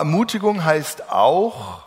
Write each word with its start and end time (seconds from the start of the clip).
Ermutigung 0.00 0.64
heißt 0.64 1.10
auch, 1.10 1.82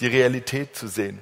die 0.00 0.06
Realität 0.06 0.76
zu 0.76 0.86
sehen. 0.86 1.18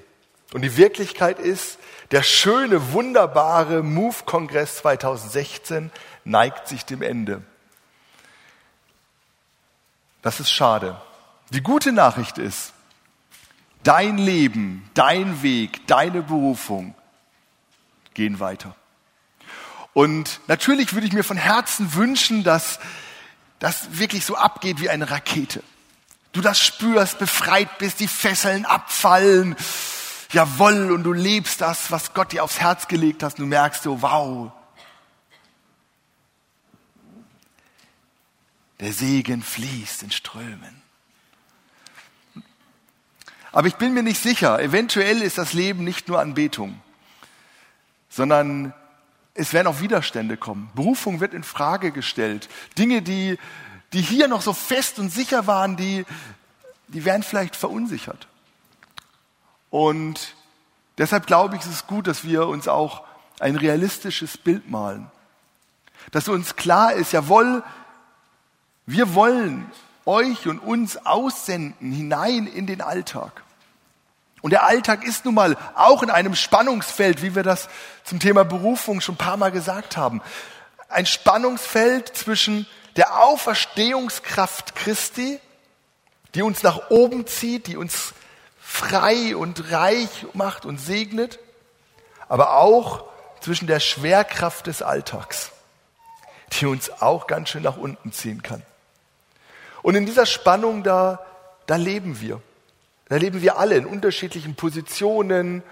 Und 0.52 0.62
die 0.62 0.76
Wirklichkeit 0.76 1.38
ist, 1.38 1.78
der 2.10 2.24
schöne, 2.24 2.92
wunderbare 2.92 3.84
Move-Kongress 3.84 4.78
2016 4.78 5.92
neigt 6.24 6.66
sich 6.66 6.84
dem 6.84 7.02
Ende. 7.02 7.42
Das 10.20 10.40
ist 10.40 10.50
schade. 10.50 11.00
Die 11.50 11.62
gute 11.62 11.92
Nachricht 11.92 12.38
ist, 12.38 12.72
dein 13.84 14.18
Leben, 14.18 14.90
dein 14.94 15.44
Weg, 15.44 15.86
deine 15.86 16.22
Berufung 16.22 16.96
gehen 18.14 18.40
weiter. 18.40 18.74
Und 19.92 20.40
natürlich 20.48 20.92
würde 20.92 21.06
ich 21.06 21.12
mir 21.12 21.22
von 21.22 21.36
Herzen 21.36 21.94
wünschen, 21.94 22.42
dass 22.42 22.80
das 23.58 23.98
wirklich 23.98 24.24
so 24.24 24.36
abgeht 24.36 24.80
wie 24.80 24.90
eine 24.90 25.10
Rakete. 25.10 25.62
Du 26.32 26.40
das 26.40 26.60
spürst, 26.60 27.18
befreit 27.18 27.78
bist, 27.78 28.00
die 28.00 28.08
Fesseln 28.08 28.64
abfallen. 28.64 29.56
Jawoll, 30.30 30.92
und 30.92 31.04
du 31.04 31.12
lebst 31.12 31.60
das, 31.60 31.90
was 31.90 32.12
Gott 32.12 32.32
dir 32.32 32.44
aufs 32.44 32.60
Herz 32.60 32.86
gelegt 32.86 33.22
hat. 33.22 33.38
Du 33.38 33.46
merkst 33.46 33.82
so, 33.82 34.02
wow. 34.02 34.52
Der 38.80 38.92
Segen 38.92 39.42
fließt 39.42 40.02
in 40.02 40.10
Strömen. 40.10 40.82
Aber 43.50 43.66
ich 43.66 43.76
bin 43.76 43.94
mir 43.94 44.02
nicht 44.02 44.22
sicher, 44.22 44.60
eventuell 44.60 45.22
ist 45.22 45.38
das 45.38 45.54
Leben 45.54 45.82
nicht 45.82 46.06
nur 46.08 46.20
Anbetung, 46.20 46.80
sondern 48.10 48.74
es 49.38 49.52
werden 49.52 49.68
auch 49.68 49.80
Widerstände 49.80 50.36
kommen. 50.36 50.70
Berufung 50.74 51.20
wird 51.20 51.32
in 51.32 51.44
Frage 51.44 51.92
gestellt. 51.92 52.48
Dinge, 52.76 53.02
die 53.02 53.38
die 53.92 54.02
hier 54.02 54.28
noch 54.28 54.42
so 54.42 54.52
fest 54.52 54.98
und 54.98 55.10
sicher 55.10 55.46
waren, 55.46 55.76
die, 55.76 56.04
die 56.88 57.04
werden 57.04 57.22
vielleicht 57.22 57.56
verunsichert. 57.56 58.28
Und 59.70 60.34
deshalb 60.98 61.26
glaube 61.26 61.56
ich, 61.56 61.62
es 61.62 61.68
ist 61.68 61.86
gut, 61.86 62.06
dass 62.06 62.24
wir 62.24 62.46
uns 62.46 62.68
auch 62.68 63.04
ein 63.40 63.56
realistisches 63.56 64.36
Bild 64.36 64.70
malen. 64.70 65.10
Dass 66.10 66.28
uns 66.28 66.56
klar 66.56 66.92
ist, 66.92 67.12
jawohl, 67.12 67.62
wir 68.86 69.14
wollen 69.14 69.70
euch 70.06 70.46
und 70.46 70.58
uns 70.58 70.96
aussenden 71.06 71.92
hinein 71.92 72.46
in 72.46 72.66
den 72.66 72.80
Alltag. 72.80 73.42
Und 74.40 74.50
der 74.50 74.64
Alltag 74.64 75.04
ist 75.04 75.24
nun 75.24 75.34
mal 75.34 75.56
auch 75.74 76.02
in 76.02 76.10
einem 76.10 76.34
Spannungsfeld, 76.34 77.22
wie 77.22 77.34
wir 77.34 77.42
das 77.42 77.68
zum 78.04 78.20
Thema 78.20 78.44
Berufung 78.44 79.00
schon 79.00 79.16
ein 79.16 79.18
paar 79.18 79.36
Mal 79.36 79.50
gesagt 79.50 79.96
haben. 79.96 80.22
Ein 80.88 81.06
Spannungsfeld 81.06 82.16
zwischen 82.16 82.66
der 82.96 83.20
Auferstehungskraft 83.22 84.74
Christi, 84.74 85.40
die 86.34 86.42
uns 86.42 86.62
nach 86.62 86.90
oben 86.90 87.26
zieht, 87.26 87.66
die 87.66 87.76
uns 87.76 88.14
frei 88.60 89.36
und 89.36 89.72
reich 89.72 90.26
macht 90.34 90.66
und 90.66 90.78
segnet, 90.78 91.38
aber 92.28 92.56
auch 92.58 93.04
zwischen 93.40 93.66
der 93.66 93.80
Schwerkraft 93.80 94.66
des 94.66 94.82
Alltags, 94.82 95.50
die 96.52 96.66
uns 96.66 96.90
auch 97.00 97.26
ganz 97.26 97.48
schön 97.48 97.62
nach 97.62 97.76
unten 97.76 98.12
ziehen 98.12 98.42
kann. 98.42 98.62
Und 99.82 99.94
in 99.94 100.06
dieser 100.06 100.26
Spannung 100.26 100.82
da, 100.82 101.24
da 101.66 101.76
leben 101.76 102.20
wir. 102.20 102.42
Da 103.08 103.16
leben 103.16 103.40
wir 103.42 103.58
alle 103.58 103.76
in 103.76 103.86
unterschiedlichen 103.86 104.54
Positionen, 104.54 105.62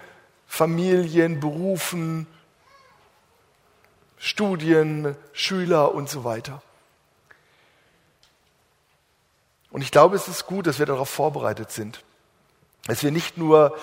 Familien, 0.47 1.39
Berufen, 1.39 2.25
Studien, 4.17 5.15
Schüler 5.33 5.93
und 5.93 6.09
so 6.09 6.23
weiter. 6.23 6.61
Und 9.69 9.81
ich 9.81 9.91
glaube, 9.91 10.15
es 10.15 10.27
ist 10.27 10.47
gut, 10.47 10.65
dass 10.65 10.79
wir 10.79 10.85
darauf 10.85 11.09
vorbereitet 11.09 11.71
sind. 11.71 12.03
Dass 12.87 13.03
wir 13.03 13.11
nicht 13.11 13.37
nur 13.37 13.77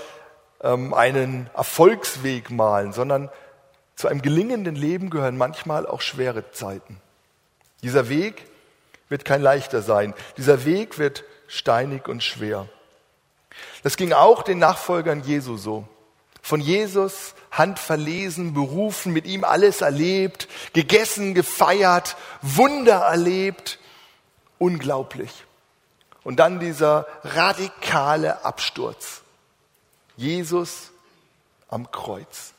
ähm, 0.62 0.94
einen 0.94 1.48
Erfolgsweg 1.54 2.50
malen, 2.50 2.93
sondern 2.93 3.31
zu 3.94 4.09
einem 4.09 4.22
gelingenden 4.22 4.75
Leben 4.75 5.10
gehören 5.10 5.37
manchmal 5.37 5.87
auch 5.87 6.00
schwere 6.00 6.50
Zeiten. 6.50 7.00
Dieser 7.82 8.09
Weg 8.09 8.47
wird 9.09 9.25
kein 9.25 9.43
leichter 9.43 9.82
sein. 9.82 10.14
Dieser 10.37 10.64
Weg 10.64 10.98
wird 10.98 11.22
steinig 11.47 12.09
und 12.09 12.25
schwer. 12.25 12.69
Das 13.84 13.99
ging 13.99 14.15
auch 14.15 14.43
den 14.43 14.59
Nachfolgern 14.59 15.22
Jesu 15.22 15.59
so. 15.59 15.87
Von 16.43 16.61
Jesus 16.61 17.34
handverlesen, 17.50 18.55
berufen, 18.55 19.12
mit 19.12 19.27
ihm 19.27 19.45
alles 19.45 19.83
erlebt, 19.83 20.49
gegessen, 20.72 21.34
gefeiert, 21.34 22.17
Wunder 22.41 23.00
erlebt. 23.00 23.78
Unglaublich. 24.59 25.44
Und 26.23 26.37
dann 26.37 26.61
dieser 26.61 27.06
radikale 27.25 28.44
Absturz. 28.44 29.21
Jesus 30.17 30.91
am 31.69 31.91
Kreuz. 31.91 32.55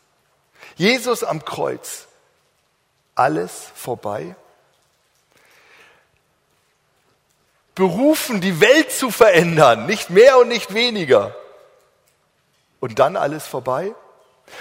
Jesus 0.75 1.23
am 1.23 1.43
Kreuz. 1.43 2.05
Alles 3.15 3.71
vorbei. 3.73 4.35
Berufen, 7.75 8.41
die 8.41 8.61
Welt 8.61 8.91
zu 8.91 9.11
verändern, 9.11 9.85
nicht 9.85 10.09
mehr 10.09 10.39
und 10.39 10.47
nicht 10.47 10.73
weniger. 10.73 11.35
Und 12.79 12.99
dann 12.99 13.17
alles 13.17 13.45
vorbei? 13.45 13.93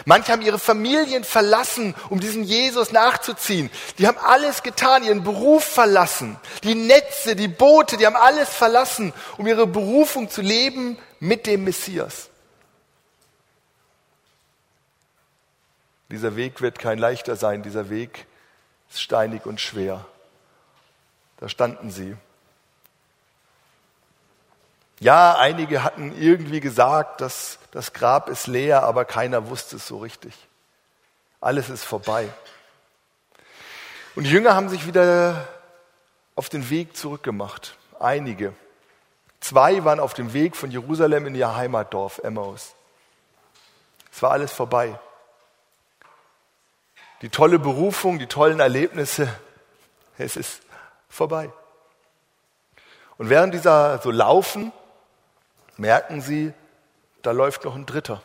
Manche 0.05 0.33
haben 0.33 0.43
ihre 0.43 0.59
Familien 0.59 1.25
verlassen, 1.25 1.95
um 2.09 2.19
diesen 2.19 2.43
Jesus 2.43 2.91
nachzuziehen. 2.91 3.71
Die 3.99 4.07
haben 4.07 4.19
alles 4.19 4.63
getan, 4.63 5.05
ihren 5.05 5.23
Beruf 5.23 5.65
verlassen. 5.65 6.39
Die 6.65 6.75
Netze, 6.75 7.37
die 7.37 7.49
Boote, 7.49 7.97
die 7.97 8.07
haben 8.07 8.17
alles 8.17 8.49
verlassen, 8.49 9.13
um 9.39 9.47
ihre 9.47 9.67
Berufung 9.67 10.31
zu 10.31 10.43
leben 10.43 10.99
mit 11.21 11.47
dem 11.47 11.65
Messias. 11.65 12.31
Dieser 16.11 16.37
Weg 16.37 16.61
wird 16.61 16.79
kein 16.79 16.99
leichter 16.99 17.37
sein. 17.37 17.63
Dieser 17.63 17.91
Weg 17.91 18.27
ist 18.91 19.03
steinig 19.03 19.47
und 19.47 19.61
schwer. 19.61 20.05
Da 21.39 21.49
standen 21.49 21.91
sie. 21.91 22.17
Ja, 25.05 25.37
einige 25.37 25.85
hatten 25.85 26.19
irgendwie 26.19 26.61
gesagt, 26.61 27.21
dass 27.21 27.59
das 27.73 27.93
Grab 27.93 28.31
ist 28.31 28.47
leer, 28.47 28.85
aber 28.85 29.05
keiner 29.05 29.51
wusste 29.51 29.77
es 29.77 29.87
so 29.87 29.99
richtig. 29.99 30.33
Alles 31.43 31.69
ist 31.69 31.85
vorbei. 31.85 32.31
Und 34.15 34.25
die 34.25 34.31
Jünger 34.31 34.55
haben 34.55 34.71
sich 34.71 34.87
wieder 34.87 35.47
auf 36.37 36.49
den 36.49 36.71
Weg 36.71 36.97
zurückgemacht. 36.97 37.77
Einige. 38.01 38.55
Zwei 39.41 39.85
waren 39.85 40.01
auf 40.01 40.15
dem 40.15 40.33
Weg 40.33 40.57
von 40.57 40.71
Jerusalem 40.71 41.27
in 41.27 41.35
ihr 41.35 41.55
Heimatdorf, 41.55 42.23
Emmaus. 42.25 42.75
Es 44.11 44.23
war 44.23 44.31
alles 44.31 44.53
vorbei. 44.53 44.99
Die 47.21 47.29
tolle 47.29 47.59
Berufung, 47.59 48.19
die 48.19 48.27
tollen 48.27 48.59
Erlebnisse, 48.59 49.29
es 50.17 50.37
ist 50.37 50.63
vorbei. 51.11 51.53
Und 53.19 53.29
während 53.29 53.53
dieser 53.53 53.99
so 53.99 54.11
laufen, 54.11 54.73
merken 55.77 56.21
sie, 56.21 56.53
da 57.23 57.31
läuft 57.31 57.65
noch 57.65 57.75
ein 57.75 57.87
Dritter. 57.87 58.23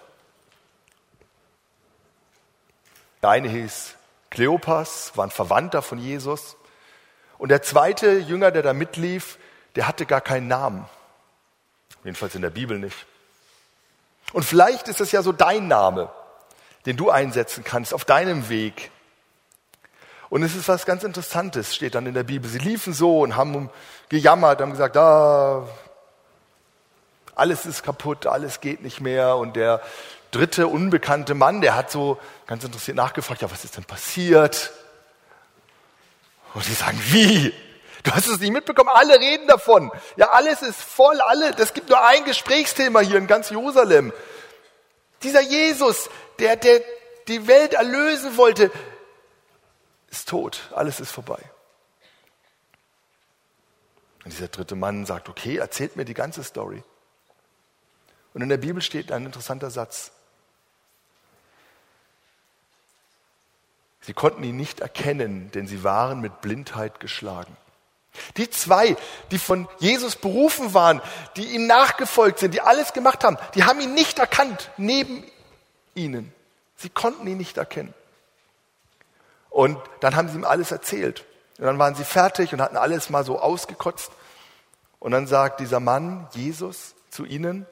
Der 3.21 3.29
eine 3.29 3.49
hieß 3.49 3.95
Kleopas, 4.29 5.13
war 5.15 5.25
ein 5.25 5.31
Verwandter 5.31 5.81
von 5.81 5.97
Jesus. 5.97 6.55
Und 7.37 7.49
der 7.49 7.61
zweite 7.61 8.19
Jünger, 8.19 8.51
der 8.51 8.61
da 8.61 8.73
mitlief, 8.73 9.37
der 9.75 9.87
hatte 9.87 10.05
gar 10.05 10.21
keinen 10.21 10.47
Namen. 10.47 10.85
Jedenfalls 12.03 12.35
in 12.35 12.41
der 12.41 12.49
Bibel 12.49 12.77
nicht. 12.79 13.05
Und 14.33 14.43
vielleicht 14.43 14.87
ist 14.87 15.01
es 15.01 15.11
ja 15.11 15.21
so 15.21 15.31
dein 15.31 15.67
Name, 15.67 16.09
den 16.85 16.97
du 16.97 17.09
einsetzen 17.09 17.63
kannst 17.63 17.93
auf 17.93 18.05
deinem 18.05 18.49
Weg. 18.49 18.91
Und 20.29 20.43
es 20.43 20.55
ist 20.55 20.67
was 20.67 20.85
ganz 20.85 21.03
Interessantes, 21.03 21.75
steht 21.75 21.95
dann 21.95 22.05
in 22.05 22.13
der 22.13 22.23
Bibel. 22.23 22.49
Sie 22.49 22.59
liefen 22.59 22.93
so 22.93 23.21
und 23.21 23.35
haben 23.35 23.69
gejammert, 24.09 24.61
haben 24.61 24.71
gesagt, 24.71 24.95
ah, 24.95 25.67
alles 27.39 27.65
ist 27.65 27.83
kaputt, 27.83 28.25
alles 28.25 28.61
geht 28.61 28.81
nicht 28.81 29.01
mehr. 29.01 29.37
Und 29.37 29.55
der 29.55 29.81
dritte 30.31 30.67
unbekannte 30.67 31.33
Mann, 31.33 31.61
der 31.61 31.75
hat 31.75 31.91
so 31.91 32.19
ganz 32.45 32.63
interessiert 32.63 32.97
nachgefragt, 32.97 33.41
ja, 33.41 33.51
was 33.51 33.63
ist 33.63 33.77
denn 33.77 33.85
passiert? 33.85 34.71
Und 36.53 36.67
die 36.67 36.73
sagen, 36.73 36.99
wie? 37.05 37.53
Du 38.03 38.11
hast 38.11 38.27
es 38.27 38.39
nicht 38.39 38.51
mitbekommen, 38.51 38.89
alle 38.93 39.19
reden 39.19 39.47
davon. 39.47 39.91
Ja, 40.15 40.29
alles 40.31 40.61
ist 40.61 40.81
voll, 40.81 41.19
alle, 41.21 41.51
das 41.51 41.73
gibt 41.73 41.89
nur 41.89 42.03
ein 42.05 42.23
Gesprächsthema 42.23 43.01
hier 43.01 43.17
in 43.17 43.27
ganz 43.27 43.49
Jerusalem. 43.49 44.13
Dieser 45.23 45.41
Jesus, 45.41 46.09
der, 46.39 46.55
der 46.55 46.81
die 47.27 47.47
Welt 47.47 47.73
erlösen 47.73 48.37
wollte, 48.37 48.71
ist 50.09 50.29
tot, 50.29 50.61
alles 50.73 50.99
ist 50.99 51.11
vorbei. 51.11 51.39
Und 54.23 54.33
dieser 54.33 54.47
dritte 54.47 54.75
Mann 54.75 55.05
sagt, 55.05 55.29
okay, 55.29 55.57
erzählt 55.57 55.95
mir 55.95 56.05
die 56.05 56.13
ganze 56.13 56.43
Story. 56.43 56.83
Und 58.33 58.41
in 58.41 58.49
der 58.49 58.57
Bibel 58.57 58.81
steht 58.81 59.11
ein 59.11 59.25
interessanter 59.25 59.71
Satz. 59.71 60.11
Sie 64.01 64.13
konnten 64.13 64.43
ihn 64.43 64.57
nicht 64.57 64.79
erkennen, 64.79 65.51
denn 65.51 65.67
sie 65.67 65.83
waren 65.83 66.21
mit 66.21 66.41
Blindheit 66.41 66.99
geschlagen. 66.99 67.55
Die 68.37 68.49
zwei, 68.49 68.97
die 69.31 69.37
von 69.37 69.67
Jesus 69.79 70.15
berufen 70.15 70.73
waren, 70.73 71.01
die 71.35 71.53
ihm 71.53 71.67
nachgefolgt 71.67 72.39
sind, 72.39 72.53
die 72.53 72.61
alles 72.61 72.93
gemacht 72.93 73.23
haben, 73.23 73.37
die 73.55 73.63
haben 73.63 73.79
ihn 73.79 73.93
nicht 73.93 74.19
erkannt 74.19 74.71
neben 74.77 75.23
ihnen. 75.95 76.33
Sie 76.75 76.89
konnten 76.89 77.27
ihn 77.27 77.37
nicht 77.37 77.57
erkennen. 77.57 77.93
Und 79.49 79.77
dann 79.99 80.15
haben 80.15 80.29
sie 80.29 80.35
ihm 80.35 80.45
alles 80.45 80.71
erzählt. 80.71 81.25
Und 81.57 81.65
dann 81.65 81.79
waren 81.79 81.95
sie 81.95 82.05
fertig 82.05 82.53
und 82.53 82.61
hatten 82.61 82.77
alles 82.77 83.09
mal 83.09 83.25
so 83.25 83.39
ausgekotzt. 83.39 84.11
Und 84.99 85.11
dann 85.11 85.27
sagt 85.27 85.59
dieser 85.59 85.79
Mann, 85.79 86.27
Jesus, 86.31 86.95
zu 87.09 87.25
ihnen, 87.25 87.65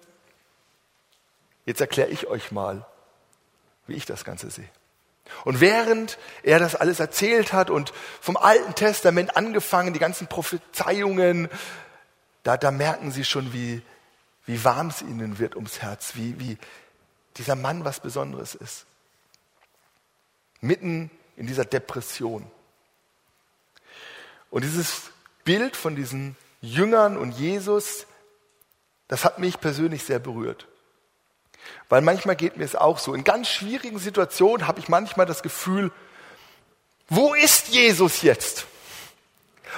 jetzt 1.67 1.81
erkläre 1.81 2.09
ich 2.09 2.25
euch 2.25 2.51
mal, 2.51 2.87
wie 3.85 3.93
ich 3.93 4.05
das 4.05 4.23
Ganze 4.23 4.49
sehe. 4.49 4.69
Und 5.43 5.59
während 5.59 6.17
er 6.41 6.57
das 6.57 6.73
alles 6.75 7.01
erzählt 7.01 7.51
hat 7.51 7.69
und 7.69 7.93
vom 8.21 8.37
Alten 8.37 8.73
Testament 8.73 9.35
angefangen, 9.35 9.93
die 9.93 9.99
ganzen 9.99 10.27
Prophezeiungen, 10.27 11.49
da, 12.43 12.55
da 12.55 12.71
merken 12.71 13.11
sie 13.11 13.25
schon, 13.25 13.51
wie, 13.51 13.81
wie 14.45 14.63
warm 14.63 14.87
es 14.87 15.01
ihnen 15.01 15.37
wird 15.37 15.55
ums 15.55 15.81
Herz, 15.81 16.13
wie, 16.15 16.39
wie 16.39 16.57
dieser 17.35 17.55
Mann 17.55 17.83
was 17.83 17.99
Besonderes 17.99 18.55
ist. 18.55 18.85
Mitten 20.61 21.11
in 21.35 21.45
dieser 21.45 21.65
Depression. 21.65 22.49
Und 24.49 24.63
dieses 24.63 25.11
Bild 25.43 25.75
von 25.75 25.97
diesen 25.97 26.37
Jüngern 26.61 27.17
und 27.17 27.31
Jesus, 27.31 28.07
das 29.09 29.25
hat 29.25 29.39
mich 29.39 29.59
persönlich 29.59 30.03
sehr 30.03 30.19
berührt. 30.19 30.67
Weil 31.89 32.01
manchmal 32.01 32.35
geht 32.35 32.57
mir 32.57 32.65
es 32.65 32.75
auch 32.75 32.99
so. 32.99 33.13
In 33.13 33.23
ganz 33.23 33.47
schwierigen 33.47 33.99
Situationen 33.99 34.67
habe 34.67 34.79
ich 34.79 34.89
manchmal 34.89 35.25
das 35.25 35.41
Gefühl, 35.41 35.91
wo 37.09 37.33
ist 37.33 37.69
Jesus 37.69 38.21
jetzt? 38.21 38.65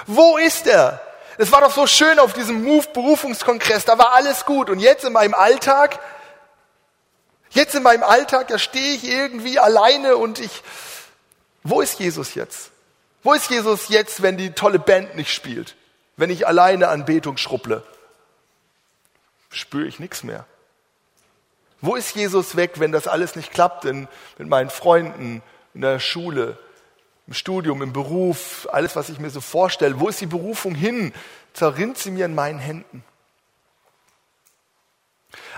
Wo 0.06 0.36
ist 0.36 0.66
er? 0.66 1.00
Es 1.38 1.52
war 1.52 1.60
doch 1.60 1.74
so 1.74 1.86
schön 1.86 2.18
auf 2.18 2.32
diesem 2.32 2.64
Move-Berufungskongress, 2.64 3.84
da 3.84 3.96
war 3.96 4.12
alles 4.12 4.44
gut. 4.44 4.68
Und 4.68 4.80
jetzt 4.80 5.04
in 5.04 5.12
meinem 5.12 5.34
Alltag, 5.34 6.00
jetzt 7.50 7.74
in 7.74 7.82
meinem 7.82 8.02
Alltag, 8.02 8.48
da 8.48 8.58
stehe 8.58 8.94
ich 8.94 9.04
irgendwie 9.04 9.58
alleine 9.58 10.16
und 10.16 10.38
ich, 10.38 10.62
wo 11.62 11.80
ist 11.80 11.98
Jesus 11.98 12.34
jetzt? 12.34 12.70
Wo 13.22 13.32
ist 13.32 13.50
Jesus 13.50 13.88
jetzt, 13.88 14.22
wenn 14.22 14.36
die 14.36 14.52
tolle 14.52 14.78
Band 14.78 15.14
nicht 15.14 15.32
spielt? 15.32 15.76
Wenn 16.16 16.30
ich 16.30 16.46
alleine 16.46 16.88
Anbetung 16.88 17.36
schrubble? 17.36 17.82
Spüre 19.50 19.86
ich 19.86 19.98
nichts 19.98 20.22
mehr. 20.22 20.46
Wo 21.80 21.96
ist 21.96 22.14
Jesus 22.14 22.56
weg, 22.56 22.78
wenn 22.78 22.92
das 22.92 23.08
alles 23.08 23.36
nicht 23.36 23.52
klappt 23.52 23.84
in, 23.84 24.08
mit 24.38 24.48
meinen 24.48 24.70
Freunden, 24.70 25.42
in 25.74 25.80
der 25.80 25.98
Schule, 25.98 26.58
im 27.26 27.34
Studium, 27.34 27.80
im 27.82 27.92
Beruf, 27.92 28.68
alles, 28.70 28.96
was 28.96 29.08
ich 29.08 29.18
mir 29.18 29.30
so 29.30 29.40
vorstelle? 29.40 30.00
Wo 30.00 30.08
ist 30.08 30.20
die 30.20 30.26
Berufung 30.26 30.74
hin? 30.74 31.14
Zerrinnt 31.54 31.96
sie 31.96 32.10
mir 32.10 32.26
in 32.26 32.34
meinen 32.34 32.58
Händen. 32.58 33.04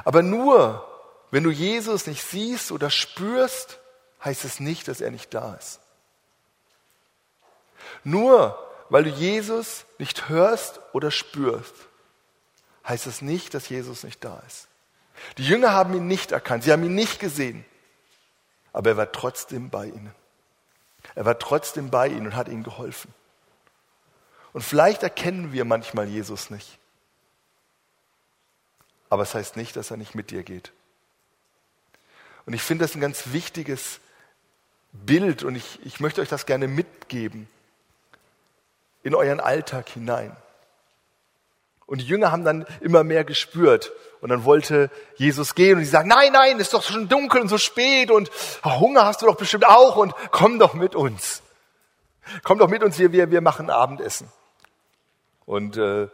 Aber 0.05 0.23
nur, 0.23 0.87
wenn 1.31 1.45
du 1.45 1.51
Jesus 1.51 2.07
nicht 2.07 2.23
siehst 2.23 2.73
oder 2.73 2.91
spürst, 2.91 3.79
heißt 4.25 4.45
es 4.45 4.61
nicht, 4.61 4.87
dass 4.89 5.01
er 5.01 5.11
nicht 5.11 5.35
da 5.35 5.55
ist. 5.55 5.81
Nur 8.05 8.59
weil 8.89 9.05
du 9.05 9.11
Jesus 9.11 9.87
nicht 9.99 10.29
hörst 10.29 10.81
oder 10.93 11.11
spürst, 11.11 11.75
heißt 12.87 13.07
es 13.07 13.23
nicht, 13.23 13.55
dass 13.55 13.71
Jesus 13.71 14.05
nicht 14.05 14.23
da 14.23 14.43
ist. 14.47 14.69
Die 15.39 15.47
Jünger 15.47 15.73
haben 15.73 15.95
ihn 15.95 16.07
nicht 16.07 16.33
erkannt, 16.33 16.65
sie 16.65 16.73
haben 16.73 16.85
ihn 16.85 16.95
nicht 16.95 17.21
gesehen, 17.21 17.65
aber 18.73 18.91
er 18.91 18.97
war 18.97 19.13
trotzdem 19.13 19.71
bei 19.71 19.87
ihnen. 19.87 20.15
Er 21.15 21.25
war 21.25 21.39
trotzdem 21.39 21.91
bei 21.91 22.09
ihnen 22.09 22.27
und 22.27 22.37
hat 22.37 22.49
ihnen 22.49 22.63
geholfen. 22.63 23.13
Und 24.53 24.63
vielleicht 24.63 25.03
erkennen 25.03 25.53
wir 25.53 25.65
manchmal 25.65 26.07
Jesus 26.07 26.51
nicht. 26.51 26.79
Aber 29.11 29.23
es 29.23 29.31
das 29.31 29.41
heißt 29.41 29.57
nicht, 29.57 29.77
dass 29.77 29.91
er 29.91 29.97
nicht 29.97 30.15
mit 30.15 30.31
dir 30.31 30.43
geht. 30.43 30.73
Und 32.47 32.55
ich 32.55 32.63
finde 32.63 32.85
das 32.85 32.95
ein 32.95 33.01
ganz 33.01 33.33
wichtiges 33.33 34.01
Bild 34.93 35.43
und 35.43 35.55
ich, 35.55 35.85
ich 35.85 36.01
möchte 36.01 36.21
euch 36.21 36.29
das 36.29 36.47
gerne 36.47 36.69
mitgeben 36.69 37.49
in 39.03 39.15
euren 39.15 39.41
Alltag 39.41 39.89
hinein. 39.89 40.37
Und 41.93 42.01
die 42.01 42.07
Jünger 42.07 42.33
haben 42.33 42.43
dann 42.43 42.65
immer 42.81 43.05
mehr 43.05 43.23
gespürt. 43.23 43.93
Und 44.23 44.31
dann 44.31 44.45
wollte 44.45 44.91
Jesus 45.17 45.55
gehen 45.55 45.77
und 45.77 45.85
sie 45.85 45.91
sagen, 45.91 46.09
nein, 46.09 46.33
nein, 46.33 46.59
ist 46.59 46.73
doch 46.73 46.83
schon 46.83 47.07
dunkel 47.07 47.43
und 47.43 47.49
so 47.49 47.59
spät 47.59 48.11
und 48.11 48.31
Hunger 48.65 49.05
hast 49.05 49.21
du 49.21 49.27
doch 49.27 49.37
bestimmt 49.37 49.69
auch 49.69 49.97
und 49.97 50.15
komm 50.31 50.59
doch 50.59 50.73
mit 50.73 50.95
uns. 50.95 51.43
Komm 52.45 52.59
doch 52.59 52.69
mit 52.69 52.83
uns, 52.83 52.99
wir, 52.99 53.13
wir, 53.13 53.31
wir 53.31 53.43
machen 53.43 53.69
Abendessen. 53.69 54.33
Und 55.45 55.77
äh, 55.77 56.09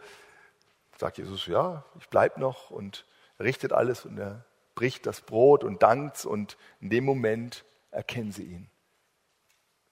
sagt 0.97 1.17
Jesus, 1.17 1.45
ja, 1.45 1.85
ich 1.97 2.09
bleib 2.09 2.37
noch 2.39 2.71
und 2.71 3.05
richtet 3.39 3.71
alles 3.71 4.03
und 4.03 4.17
er 4.17 4.43
bricht 4.75 5.05
das 5.05 5.21
Brot 5.21 5.63
und 5.63 5.81
dankt 5.81 6.25
und 6.25 6.57
in 6.81 6.89
dem 6.89 7.05
Moment 7.05 7.63
erkennen 7.91 8.33
sie 8.33 8.43
ihn. 8.43 8.69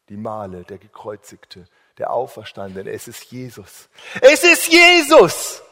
Die 0.09 0.17
Male, 0.17 0.65
der 0.65 0.79
Gekreuzigte, 0.79 1.65
der 1.97 2.11
Auferstandene, 2.11 2.91
es 2.91 3.07
ist 3.07 3.23
Jesus. 3.31 3.87
Es 4.19 4.43
ist 4.43 4.67
Jesus! 4.67 5.63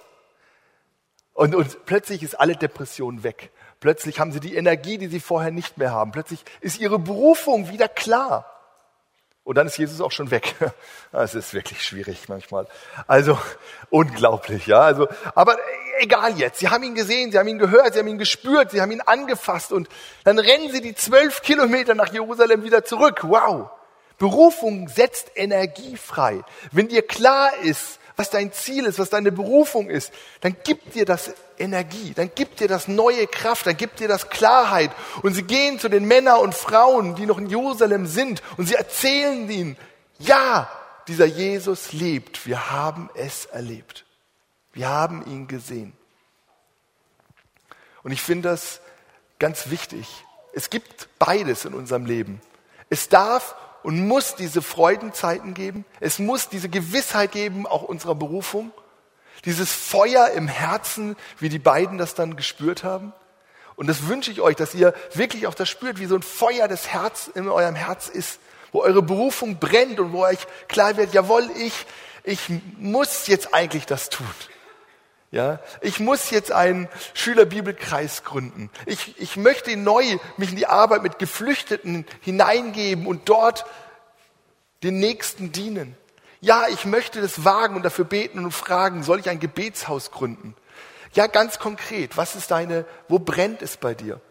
Und, 1.35 1.53
und 1.53 1.85
plötzlich 1.85 2.23
ist 2.23 2.39
alle 2.39 2.55
Depression 2.55 3.23
weg. 3.23 3.51
Plötzlich 3.81 4.21
haben 4.21 4.31
sie 4.31 4.39
die 4.39 4.55
Energie, 4.55 4.97
die 4.97 5.07
sie 5.07 5.19
vorher 5.19 5.51
nicht 5.51 5.77
mehr 5.77 5.91
haben. 5.91 6.11
Plötzlich 6.11 6.43
ist 6.61 6.79
ihre 6.79 6.97
Berufung 6.97 7.69
wieder 7.69 7.89
klar. 7.89 8.49
Und 9.43 9.57
dann 9.57 9.67
ist 9.67 9.77
Jesus 9.77 9.99
auch 9.99 10.11
schon 10.11 10.31
weg. 10.31 10.55
Es 11.11 11.35
ist 11.35 11.53
wirklich 11.53 11.83
schwierig 11.83 12.29
manchmal. 12.29 12.67
Also 13.05 13.37
unglaublich, 13.89 14.65
ja. 14.65 14.79
Also, 14.79 15.07
aber 15.35 15.57
egal 15.99 16.37
jetzt. 16.37 16.59
Sie 16.59 16.69
haben 16.69 16.83
ihn 16.83 16.95
gesehen, 16.95 17.31
sie 17.31 17.37
haben 17.37 17.49
ihn 17.49 17.59
gehört, 17.59 17.93
sie 17.93 17.99
haben 17.99 18.07
ihn 18.07 18.17
gespürt, 18.17 18.71
sie 18.71 18.81
haben 18.81 18.91
ihn 18.91 19.01
angefasst 19.01 19.73
und 19.73 19.89
dann 20.23 20.39
rennen 20.39 20.71
sie 20.71 20.81
die 20.81 20.95
zwölf 20.95 21.41
Kilometer 21.41 21.95
nach 21.95 22.13
Jerusalem 22.13 22.63
wieder 22.63 22.85
zurück. 22.85 23.19
Wow. 23.23 23.69
Berufung 24.17 24.87
setzt 24.87 25.31
Energie 25.35 25.97
frei. 25.97 26.43
Wenn 26.71 26.87
dir 26.87 27.05
klar 27.05 27.51
ist, 27.61 27.99
was 28.15 28.29
dein 28.29 28.51
Ziel 28.51 28.85
ist, 28.85 28.99
was 28.99 29.09
deine 29.09 29.31
Berufung 29.31 29.89
ist, 29.89 30.13
dann 30.41 30.55
gibt 30.63 30.95
dir 30.95 31.05
das 31.05 31.33
Energie, 31.57 32.13
dann 32.15 32.31
gibt 32.33 32.59
dir 32.59 32.67
das 32.67 32.87
neue 32.87 33.27
Kraft, 33.27 33.67
dann 33.67 33.77
gibt 33.77 33.99
dir 33.99 34.07
das 34.07 34.29
Klarheit. 34.29 34.91
Und 35.21 35.33
sie 35.33 35.43
gehen 35.43 35.79
zu 35.79 35.89
den 35.89 36.05
Männern 36.05 36.39
und 36.39 36.55
Frauen, 36.55 37.15
die 37.15 37.25
noch 37.25 37.37
in 37.37 37.49
Jerusalem 37.49 38.05
sind, 38.07 38.41
und 38.57 38.67
sie 38.67 38.75
erzählen 38.75 39.49
ihnen, 39.49 39.77
ja, 40.19 40.69
dieser 41.07 41.25
Jesus 41.25 41.93
lebt, 41.93 42.47
wir 42.47 42.71
haben 42.71 43.09
es 43.15 43.45
erlebt. 43.45 44.05
Wir 44.73 44.89
haben 44.89 45.25
ihn 45.25 45.47
gesehen. 45.47 45.93
Und 48.03 48.11
ich 48.11 48.21
finde 48.21 48.49
das 48.49 48.81
ganz 49.39 49.69
wichtig. 49.69 50.07
Es 50.53 50.69
gibt 50.69 51.09
beides 51.19 51.65
in 51.65 51.73
unserem 51.73 52.05
Leben. 52.05 52.41
Es 52.89 53.09
darf 53.09 53.55
und 53.85 54.07
muss 54.07 54.33
diese 54.33 54.63
Freudenzeiten 54.63 55.53
geben. 55.53 55.85
Es 55.99 56.17
muss 56.17 56.49
diese 56.49 56.69
Gewissheit 56.69 57.31
geben, 57.31 57.67
auch 57.67 57.83
unserer 57.83 58.15
Berufung. 58.15 58.71
Dieses 59.45 59.71
Feuer 59.71 60.31
im 60.31 60.47
Herzen, 60.47 61.15
wie 61.37 61.49
die 61.49 61.59
beiden 61.59 61.99
das 61.99 62.15
dann 62.15 62.35
gespürt 62.35 62.83
haben. 62.83 63.13
Und 63.75 63.85
das 63.85 64.07
wünsche 64.07 64.31
ich 64.31 64.41
euch, 64.41 64.55
dass 64.55 64.73
ihr 64.73 64.95
wirklich 65.13 65.45
auch 65.45 65.53
das 65.53 65.69
spürt, 65.69 65.99
wie 65.99 66.07
so 66.07 66.15
ein 66.15 66.23
Feuer 66.23 66.67
des 66.67 66.87
Herz 66.87 67.29
in 67.35 67.47
eurem 67.47 67.75
Herz 67.75 68.07
ist, 68.09 68.39
wo 68.71 68.81
eure 68.81 69.03
Berufung 69.03 69.59
brennt 69.59 69.99
und 69.99 70.13
wo 70.13 70.23
euch 70.23 70.39
klar 70.67 70.97
wird, 70.97 71.13
jawohl, 71.13 71.47
ich, 71.55 71.85
ich 72.23 72.39
muss 72.79 73.27
jetzt 73.27 73.53
eigentlich 73.53 73.85
das 73.85 74.09
tun. 74.09 74.25
Ja, 75.31 75.59
ich 75.81 75.99
muss 75.99 76.29
jetzt 76.29 76.51
einen 76.51 76.87
Schülerbibelkreis 77.13 78.23
gründen. 78.23 78.69
Ich, 78.85 79.19
ich 79.19 79.35
möchte 79.35 79.75
neu 79.75 80.17
mich 80.37 80.51
in 80.51 80.55
die 80.55 80.67
Arbeit 80.67 81.03
mit 81.03 81.19
Geflüchteten 81.19 82.05
hineingeben 82.21 83.05
und 83.05 83.27
dort 83.27 83.65
den 84.83 84.99
Nächsten 84.99 85.51
dienen. 85.51 85.97
Ja, 86.41 86.67
ich 86.67 86.85
möchte 86.85 87.21
das 87.21 87.43
wagen 87.43 87.75
und 87.75 87.83
dafür 87.83 88.05
beten 88.05 88.45
und 88.45 88.51
fragen, 88.51 89.03
soll 89.03 89.19
ich 89.19 89.29
ein 89.29 89.39
Gebetshaus 89.39 90.11
gründen? 90.11 90.55
Ja, 91.13 91.27
ganz 91.27 91.59
konkret, 91.59 92.17
was 92.17 92.35
ist 92.35 92.51
deine, 92.51 92.85
wo 93.07 93.19
brennt 93.19 93.61
es 93.61 93.77
bei 93.77 93.93
dir? 93.93 94.21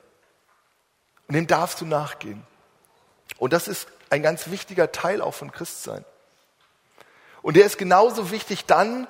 Und 1.27 1.35
dem 1.35 1.47
darfst 1.47 1.81
du 1.81 1.87
nachgehen. 1.87 2.43
Und 3.39 3.53
das 3.53 3.69
ist 3.69 3.89
ein 4.11 4.23
ganz 4.23 4.51
wichtiger 4.51 4.93
Teil 4.93 5.21
auch 5.21 5.35
von 5.35 5.51
Christsein. 5.51 6.05
Und 7.43 7.57
der 7.57 7.67
ist 7.67 7.79
genauso 7.79 8.31
wichtig 8.31 8.67
dann, 8.67 9.09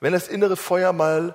wenn 0.00 0.12
das 0.12 0.28
innere 0.28 0.56
Feuer 0.56 0.92
mal 0.92 1.34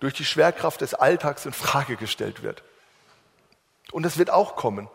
durch 0.00 0.14
die 0.14 0.24
Schwerkraft 0.24 0.80
des 0.80 0.94
Alltags 0.94 1.46
in 1.46 1.52
Frage 1.52 1.96
gestellt 1.96 2.42
wird. 2.42 2.62
Und 3.92 4.02
das 4.02 4.18
wird 4.18 4.30
auch 4.30 4.56
kommen. 4.56 4.88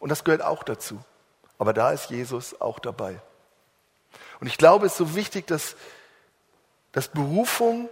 Und 0.00 0.08
das 0.08 0.24
gehört 0.24 0.42
auch 0.42 0.62
dazu. 0.62 1.00
Aber 1.58 1.72
da 1.72 1.90
ist 1.90 2.10
Jesus 2.10 2.60
auch 2.60 2.78
dabei. 2.78 3.20
Und 4.40 4.46
ich 4.46 4.58
glaube, 4.58 4.86
es 4.86 4.92
ist 4.92 4.98
so 4.98 5.14
wichtig, 5.14 5.46
dass, 5.46 5.76
dass 6.92 7.08
Berufung, 7.08 7.88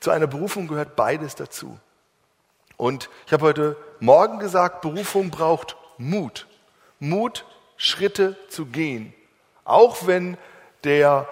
zu 0.00 0.10
einer 0.10 0.26
Berufung 0.26 0.68
gehört 0.68 0.96
beides 0.96 1.34
dazu. 1.34 1.78
Und 2.76 3.08
ich 3.26 3.32
habe 3.32 3.44
heute 3.44 3.76
Morgen 4.00 4.38
gesagt, 4.38 4.82
Berufung 4.82 5.30
braucht 5.30 5.76
Mut. 5.96 6.46
Mut, 6.98 7.44
Schritte 7.76 8.36
zu 8.48 8.66
gehen. 8.66 9.14
Auch 9.64 10.06
wenn 10.06 10.36
der 10.84 11.28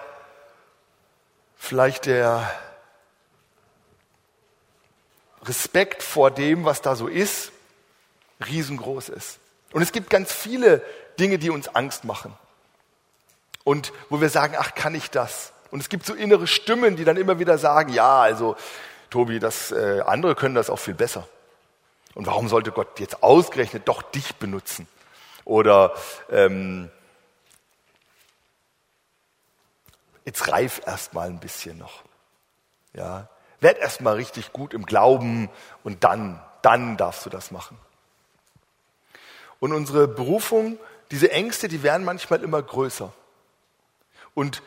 vielleicht 1.57 2.05
der 2.05 2.51
Respekt 5.43 6.03
vor 6.03 6.31
dem, 6.31 6.65
was 6.65 6.81
da 6.81 6.95
so 6.95 7.07
ist, 7.07 7.51
riesengroß 8.45 9.09
ist. 9.09 9.39
Und 9.71 9.81
es 9.81 9.91
gibt 9.91 10.09
ganz 10.09 10.31
viele 10.31 10.81
Dinge, 11.19 11.37
die 11.37 11.49
uns 11.49 11.67
Angst 11.69 12.03
machen. 12.03 12.33
Und 13.63 13.93
wo 14.09 14.21
wir 14.21 14.29
sagen, 14.29 14.55
ach, 14.57 14.75
kann 14.75 14.95
ich 14.95 15.09
das? 15.09 15.51
Und 15.71 15.79
es 15.79 15.89
gibt 15.89 16.05
so 16.05 16.13
innere 16.13 16.47
Stimmen, 16.47 16.95
die 16.95 17.03
dann 17.03 17.17
immer 17.17 17.39
wieder 17.39 17.57
sagen, 17.57 17.91
ja, 17.91 18.21
also 18.21 18.55
Tobi, 19.09 19.39
das, 19.39 19.71
äh, 19.71 20.01
andere 20.05 20.35
können 20.35 20.55
das 20.55 20.69
auch 20.69 20.79
viel 20.79 20.93
besser. 20.93 21.27
Und 22.13 22.27
warum 22.27 22.47
sollte 22.47 22.71
Gott 22.71 22.99
jetzt 22.99 23.23
ausgerechnet 23.23 23.87
doch 23.87 24.01
dich 24.01 24.35
benutzen? 24.35 24.87
Oder 25.43 25.93
ähm, 26.31 26.89
jetzt 30.25 30.51
reif 30.51 30.81
erst 30.85 31.13
mal 31.13 31.27
ein 31.27 31.39
bisschen 31.39 31.77
noch. 31.77 32.03
Ja, 32.93 33.29
werd 33.59 33.77
erst 33.77 34.01
mal 34.01 34.15
richtig 34.15 34.51
gut 34.53 34.73
im 34.73 34.85
Glauben 34.85 35.49
und 35.83 36.03
dann, 36.03 36.41
dann 36.61 36.97
darfst 36.97 37.25
du 37.25 37.29
das 37.29 37.51
machen. 37.51 37.77
Und 39.59 39.73
unsere 39.73 40.07
Berufung, 40.07 40.77
diese 41.11 41.31
Ängste, 41.31 41.67
die 41.67 41.83
werden 41.83 42.05
manchmal 42.05 42.43
immer 42.43 42.61
größer. 42.61 43.13
Und 44.33 44.61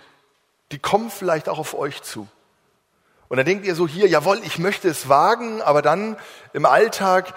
die 0.73 0.79
kommen 0.79 1.11
vielleicht 1.11 1.49
auch 1.49 1.59
auf 1.59 1.75
euch 1.75 2.03
zu. 2.03 2.29
Und 3.29 3.37
dann 3.37 3.47
denkt 3.47 3.67
ihr 3.67 3.75
so 3.75 3.87
hier, 3.87 4.09
jawohl, 4.09 4.41
ich 4.45 4.59
möchte 4.59 4.89
es 4.89 5.09
wagen, 5.09 5.61
aber 5.61 5.83
dann 5.83 6.17
im 6.55 6.65
Alltag, 6.65 7.35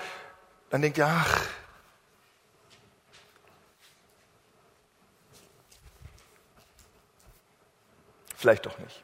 dann 0.70 0.82
denkt 0.82 0.98
ihr, 0.98 1.08
ach, 1.08 1.42
vielleicht 8.42 8.66
doch 8.66 8.78
nicht. 8.80 9.04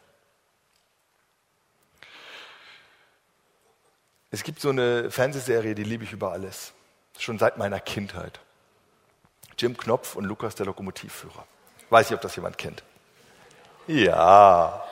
Es 4.31 4.43
gibt 4.43 4.59
so 4.59 4.69
eine 4.69 5.09
Fernsehserie, 5.09 5.73
die 5.73 5.83
liebe 5.83 6.03
ich 6.03 6.11
über 6.11 6.31
alles. 6.31 6.73
Schon 7.17 7.39
seit 7.39 7.57
meiner 7.57 7.79
Kindheit. 7.79 8.39
Jim 9.57 9.77
Knopf 9.77 10.15
und 10.15 10.25
Lukas 10.25 10.55
der 10.55 10.65
Lokomotivführer. 10.65 11.45
Weiß 11.89 12.07
ich, 12.07 12.15
ob 12.15 12.21
das 12.21 12.35
jemand 12.35 12.57
kennt. 12.57 12.83
Ja. 13.87 14.83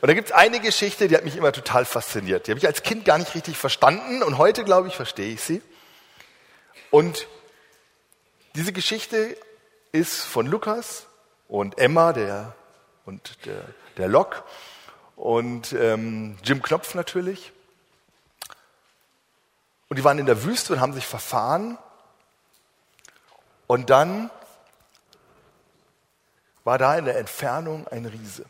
Und 0.00 0.08
da 0.08 0.14
gibt 0.14 0.28
es 0.28 0.34
eine 0.34 0.60
Geschichte, 0.60 1.08
die 1.08 1.16
hat 1.16 1.24
mich 1.24 1.36
immer 1.36 1.52
total 1.52 1.84
fasziniert. 1.84 2.46
Die 2.46 2.52
habe 2.52 2.58
ich 2.58 2.66
als 2.66 2.82
Kind 2.82 3.04
gar 3.04 3.18
nicht 3.18 3.34
richtig 3.34 3.56
verstanden 3.56 4.22
und 4.22 4.38
heute, 4.38 4.64
glaube 4.64 4.88
ich, 4.88 4.96
verstehe 4.96 5.32
ich 5.34 5.42
sie. 5.42 5.62
Und 6.90 7.26
diese 8.54 8.72
Geschichte 8.72 9.36
ist 9.92 10.22
von 10.22 10.46
Lukas 10.46 11.06
und 11.48 11.78
Emma, 11.78 12.12
der 12.12 12.54
und 13.06 13.46
der, 13.46 13.64
der 13.96 14.08
Lok 14.08 14.44
und 15.14 15.72
ähm, 15.72 16.36
Jim 16.42 16.60
Knopf 16.60 16.94
natürlich. 16.94 17.52
Und 19.88 19.98
die 19.98 20.04
waren 20.04 20.18
in 20.18 20.26
der 20.26 20.44
Wüste 20.44 20.74
und 20.74 20.80
haben 20.80 20.92
sich 20.92 21.06
verfahren. 21.06 21.78
Und 23.66 23.88
dann 23.88 24.30
war 26.64 26.78
da 26.78 26.98
in 26.98 27.04
der 27.04 27.18
Entfernung 27.18 27.86
ein 27.88 28.04
Riese. 28.04 28.44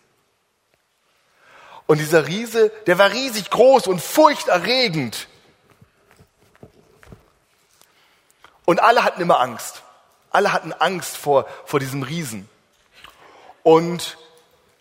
Und 1.86 1.98
dieser 1.98 2.26
Riese, 2.26 2.70
der 2.86 2.98
war 2.98 3.12
riesig 3.12 3.50
groß 3.50 3.86
und 3.86 4.00
furchterregend. 4.00 5.28
Und 8.64 8.80
alle 8.80 9.04
hatten 9.04 9.20
immer 9.20 9.38
Angst. 9.38 9.82
Alle 10.30 10.52
hatten 10.52 10.72
Angst 10.72 11.16
vor, 11.16 11.46
vor 11.66 11.78
diesem 11.78 12.02
Riesen. 12.02 12.48
Und 13.62 14.18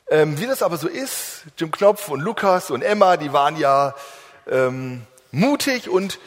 ähm, 0.09 0.39
wie 0.39 0.45
das 0.45 0.62
aber 0.62 0.77
so 0.77 0.88
ist, 0.88 1.43
Jim 1.57 1.71
Knopf 1.71 2.09
und 2.09 2.19
Lukas 2.19 2.71
und 2.71 2.81
Emma, 2.81 3.17
die 3.17 3.33
waren 3.33 3.57
ja 3.57 3.95
ähm, 4.50 5.05
mutig 5.31 5.89
und 5.89 6.19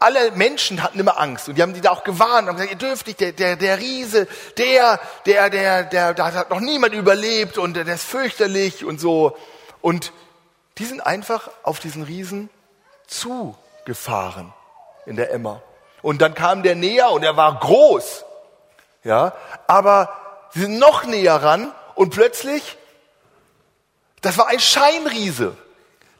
alle 0.00 0.32
Menschen 0.32 0.82
hatten 0.82 0.98
immer 0.98 1.20
Angst 1.20 1.48
und 1.48 1.56
die 1.56 1.62
haben 1.62 1.74
die 1.74 1.82
da 1.82 1.90
auch 1.90 2.04
gewarnt 2.04 2.48
und 2.48 2.56
gesagt, 2.56 2.72
ihr 2.72 2.78
dürft 2.78 3.06
nicht, 3.06 3.20
der, 3.20 3.32
der, 3.32 3.56
der 3.56 3.78
Riese, 3.78 4.26
der, 4.56 4.98
der, 5.26 5.50
der, 5.50 5.84
der, 5.84 6.14
da 6.14 6.32
hat 6.32 6.50
noch 6.50 6.60
niemand 6.60 6.94
überlebt 6.94 7.58
und 7.58 7.74
der, 7.74 7.84
der 7.84 7.96
ist 7.96 8.04
fürchterlich 8.04 8.84
und 8.84 8.98
so. 8.98 9.36
Und 9.82 10.12
die 10.78 10.86
sind 10.86 11.00
einfach 11.02 11.50
auf 11.62 11.80
diesen 11.80 12.02
Riesen 12.02 12.48
zugefahren 13.06 14.54
in 15.04 15.16
der 15.16 15.32
Emma. 15.32 15.62
Und 16.00 16.22
dann 16.22 16.34
kam 16.34 16.62
der 16.62 16.74
näher 16.74 17.10
und 17.10 17.22
er 17.22 17.36
war 17.36 17.60
groß. 17.60 18.24
Ja, 19.04 19.34
aber 19.66 20.10
sie 20.54 20.60
sind 20.60 20.78
noch 20.78 21.04
näher 21.04 21.42
ran 21.42 21.72
und 21.94 22.10
plötzlich, 22.10 22.78
das 24.20 24.38
war 24.38 24.48
ein 24.48 24.60
Scheinriese. 24.60 25.56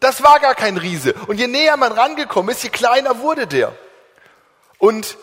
Das 0.01 0.23
war 0.23 0.41
gar 0.41 0.55
kein 0.55 0.79
Riese. 0.79 1.15
Und 1.27 1.39
je 1.39 1.47
näher 1.47 1.77
man 1.77 1.93
rangekommen 1.93 2.55
ist, 2.55 2.63
je 2.63 2.71
kleiner 2.71 3.19
wurde 3.19 3.47
der. 3.47 3.77
Und 4.79 5.19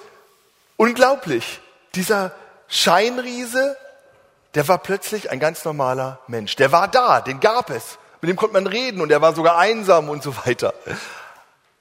unglaublich, 0.78 1.62
dieser 1.96 2.32
Scheinriese, 2.68 3.76
der 4.54 4.68
war 4.68 4.78
plötzlich 4.78 5.32
ein 5.32 5.40
ganz 5.40 5.66
normaler 5.66 6.20
Mensch. 6.28 6.56
Der 6.56 6.72
war 6.72 6.88
da, 6.88 7.22
den 7.22 7.40
gab 7.40 7.72
es. 7.72 7.98
Mit 8.22 8.30
dem 8.30 8.38
konnte 8.38 8.54
man 8.54 8.68
reden 8.68 9.02
und 9.02 9.12
er 9.12 9.22
war 9.22 9.34
sogar 9.34 9.58
einsam 9.58 10.10
und 10.10 10.22
so 10.22 10.36
weiter. 10.46 10.74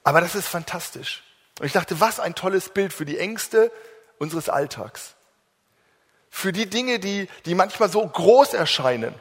Aber 0.04 0.20
das 0.20 0.34
ist 0.34 0.48
fantastisch. 0.48 1.22
Und 1.58 1.66
ich 1.66 1.72
dachte, 1.72 2.00
was 2.00 2.20
ein 2.20 2.34
tolles 2.34 2.70
Bild 2.70 2.92
für 2.92 3.04
die 3.04 3.18
Ängste 3.18 3.70
unseres 4.18 4.48
Alltags. 4.48 5.14
Für 6.30 6.52
die 6.52 6.68
Dinge, 6.68 6.98
die, 6.98 7.28
die 7.44 7.54
manchmal 7.54 7.88
so 7.88 8.06
groß 8.06 8.54
erscheinen. 8.54 9.14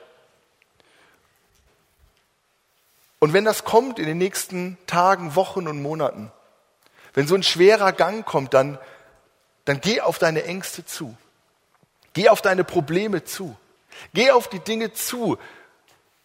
Und 3.19 3.34
wenn 3.34 3.45
das 3.45 3.63
kommt 3.63 4.00
in 4.00 4.05
den 4.05 4.17
nächsten 4.17 4.77
Tagen, 4.88 5.36
Wochen 5.36 5.67
und 5.67 5.81
Monaten, 5.81 6.31
wenn 7.13 7.27
so 7.27 7.36
ein 7.36 7.43
schwerer 7.43 7.93
Gang 7.93 8.25
kommt, 8.25 8.53
dann, 8.53 8.77
dann 9.63 9.79
geh 9.81 10.01
auf 10.01 10.19
deine 10.19 10.43
Ängste 10.43 10.86
zu. 10.86 11.15
Geh 12.13 12.29
auf 12.29 12.41
deine 12.41 12.63
Probleme 12.63 13.24
zu. 13.24 13.55
Geh 14.13 14.31
auf 14.31 14.50
die 14.50 14.60
Dinge 14.60 14.93
zu. 14.93 15.38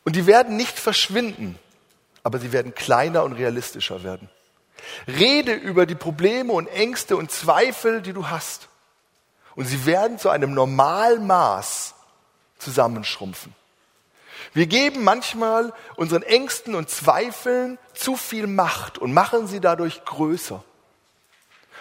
Und 0.04 0.16
die 0.16 0.26
werden 0.26 0.56
nicht 0.56 0.78
verschwinden, 0.78 1.59
aber 2.23 2.38
sie 2.38 2.52
werden 2.52 2.75
kleiner 2.75 3.23
und 3.23 3.32
realistischer 3.35 4.02
werden. 4.02 4.28
Rede 5.06 5.52
über 5.52 5.87
die 5.87 5.94
Probleme 5.94 6.52
und 6.52 6.66
Ängste 6.68 7.16
und 7.16 7.30
Zweifel, 7.30 8.02
die 8.02 8.12
du 8.12 8.28
hast. 8.28 8.68
Und 9.54 9.66
sie 9.66 9.85
werden 9.87 10.18
zu 10.18 10.30
einem 10.30 10.54
Normalmaß 10.54 11.94
zusammenschrumpfen. 12.59 13.54
Wir 14.52 14.66
geben 14.66 15.04
manchmal 15.04 15.73
unseren 15.97 16.23
Ängsten 16.23 16.75
und 16.75 16.90
Zweifeln 16.90 17.78
zu 17.94 18.16
viel 18.16 18.47
Macht 18.47 18.99
und 18.99 19.12
machen 19.12 19.47
sie 19.47 19.61
dadurch 19.61 20.04
größer. 20.04 20.62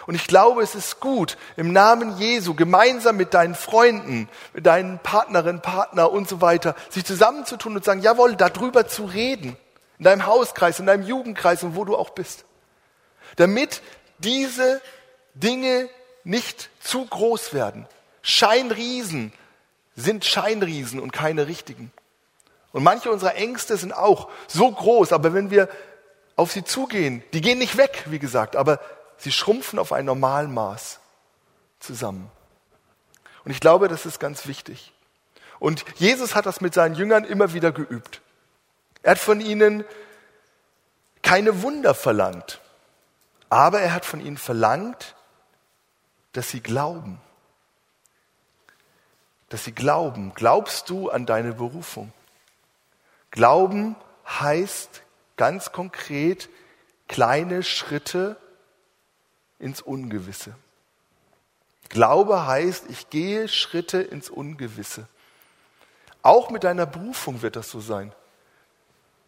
Und 0.06 0.14
ich 0.14 0.26
glaube, 0.26 0.62
es 0.62 0.74
ist 0.74 1.00
gut, 1.00 1.36
im 1.56 1.72
Namen 1.72 2.16
Jesu 2.18 2.54
gemeinsam 2.54 3.16
mit 3.16 3.34
deinen 3.34 3.54
Freunden, 3.54 4.28
mit 4.54 4.66
deinen 4.66 4.98
Partnerinnen, 4.98 5.60
Partner 5.60 6.10
und 6.10 6.28
so 6.28 6.40
weiter, 6.40 6.74
sich 6.88 7.04
zusammenzutun 7.04 7.76
und 7.76 7.84
sagen, 7.84 8.00
jawohl, 8.00 8.34
darüber 8.34 8.86
zu 8.86 9.04
reden. 9.04 9.56
In 9.98 10.04
deinem 10.04 10.24
Hauskreis, 10.24 10.80
in 10.80 10.86
deinem 10.86 11.02
Jugendkreis 11.02 11.62
und 11.62 11.76
wo 11.76 11.84
du 11.84 11.96
auch 11.96 12.10
bist. 12.10 12.44
Damit 13.36 13.82
diese 14.18 14.80
Dinge 15.34 15.88
nicht 16.24 16.70
zu 16.80 17.04
groß 17.04 17.52
werden. 17.52 17.86
Scheinriesen 18.22 19.32
sind 19.96 20.24
Scheinriesen 20.24 21.00
und 21.00 21.12
keine 21.12 21.46
richtigen. 21.46 21.92
Und 22.72 22.82
manche 22.82 23.10
unserer 23.10 23.34
Ängste 23.34 23.76
sind 23.76 23.92
auch 23.92 24.30
so 24.46 24.70
groß, 24.70 25.12
aber 25.12 25.34
wenn 25.34 25.50
wir 25.50 25.68
auf 26.36 26.52
sie 26.52 26.64
zugehen, 26.64 27.22
die 27.32 27.40
gehen 27.40 27.58
nicht 27.58 27.76
weg, 27.76 28.04
wie 28.06 28.18
gesagt, 28.18 28.56
aber 28.56 28.80
sie 29.18 29.32
schrumpfen 29.32 29.78
auf 29.78 29.92
ein 29.92 30.04
Normalmaß 30.04 31.00
zusammen. 31.80 32.30
Und 33.44 33.50
ich 33.50 33.60
glaube, 33.60 33.88
das 33.88 34.06
ist 34.06 34.20
ganz 34.20 34.46
wichtig. 34.46 34.92
Und 35.58 35.84
Jesus 35.96 36.34
hat 36.34 36.46
das 36.46 36.60
mit 36.60 36.72
seinen 36.74 36.94
Jüngern 36.94 37.24
immer 37.24 37.52
wieder 37.52 37.72
geübt. 37.72 38.22
Er 39.02 39.12
hat 39.12 39.18
von 39.18 39.40
ihnen 39.40 39.84
keine 41.22 41.62
Wunder 41.62 41.94
verlangt, 41.94 42.60
aber 43.50 43.80
er 43.80 43.92
hat 43.92 44.04
von 44.04 44.20
ihnen 44.20 44.38
verlangt, 44.38 45.14
dass 46.32 46.50
sie 46.50 46.60
glauben. 46.60 47.20
Dass 49.48 49.64
sie 49.64 49.72
glauben. 49.72 50.32
Glaubst 50.34 50.88
du 50.88 51.10
an 51.10 51.26
deine 51.26 51.52
Berufung? 51.52 52.12
Glauben 53.30 53.96
heißt 54.26 55.02
ganz 55.36 55.72
konkret 55.72 56.48
kleine 57.08 57.62
Schritte 57.62 58.36
ins 59.58 59.80
Ungewisse. 59.80 60.54
Glaube 61.88 62.46
heißt, 62.46 62.84
ich 62.88 63.10
gehe 63.10 63.48
Schritte 63.48 64.00
ins 64.00 64.30
Ungewisse. 64.30 65.08
Auch 66.22 66.50
mit 66.50 66.64
deiner 66.64 66.86
Berufung 66.86 67.42
wird 67.42 67.56
das 67.56 67.70
so 67.70 67.80
sein. 67.80 68.12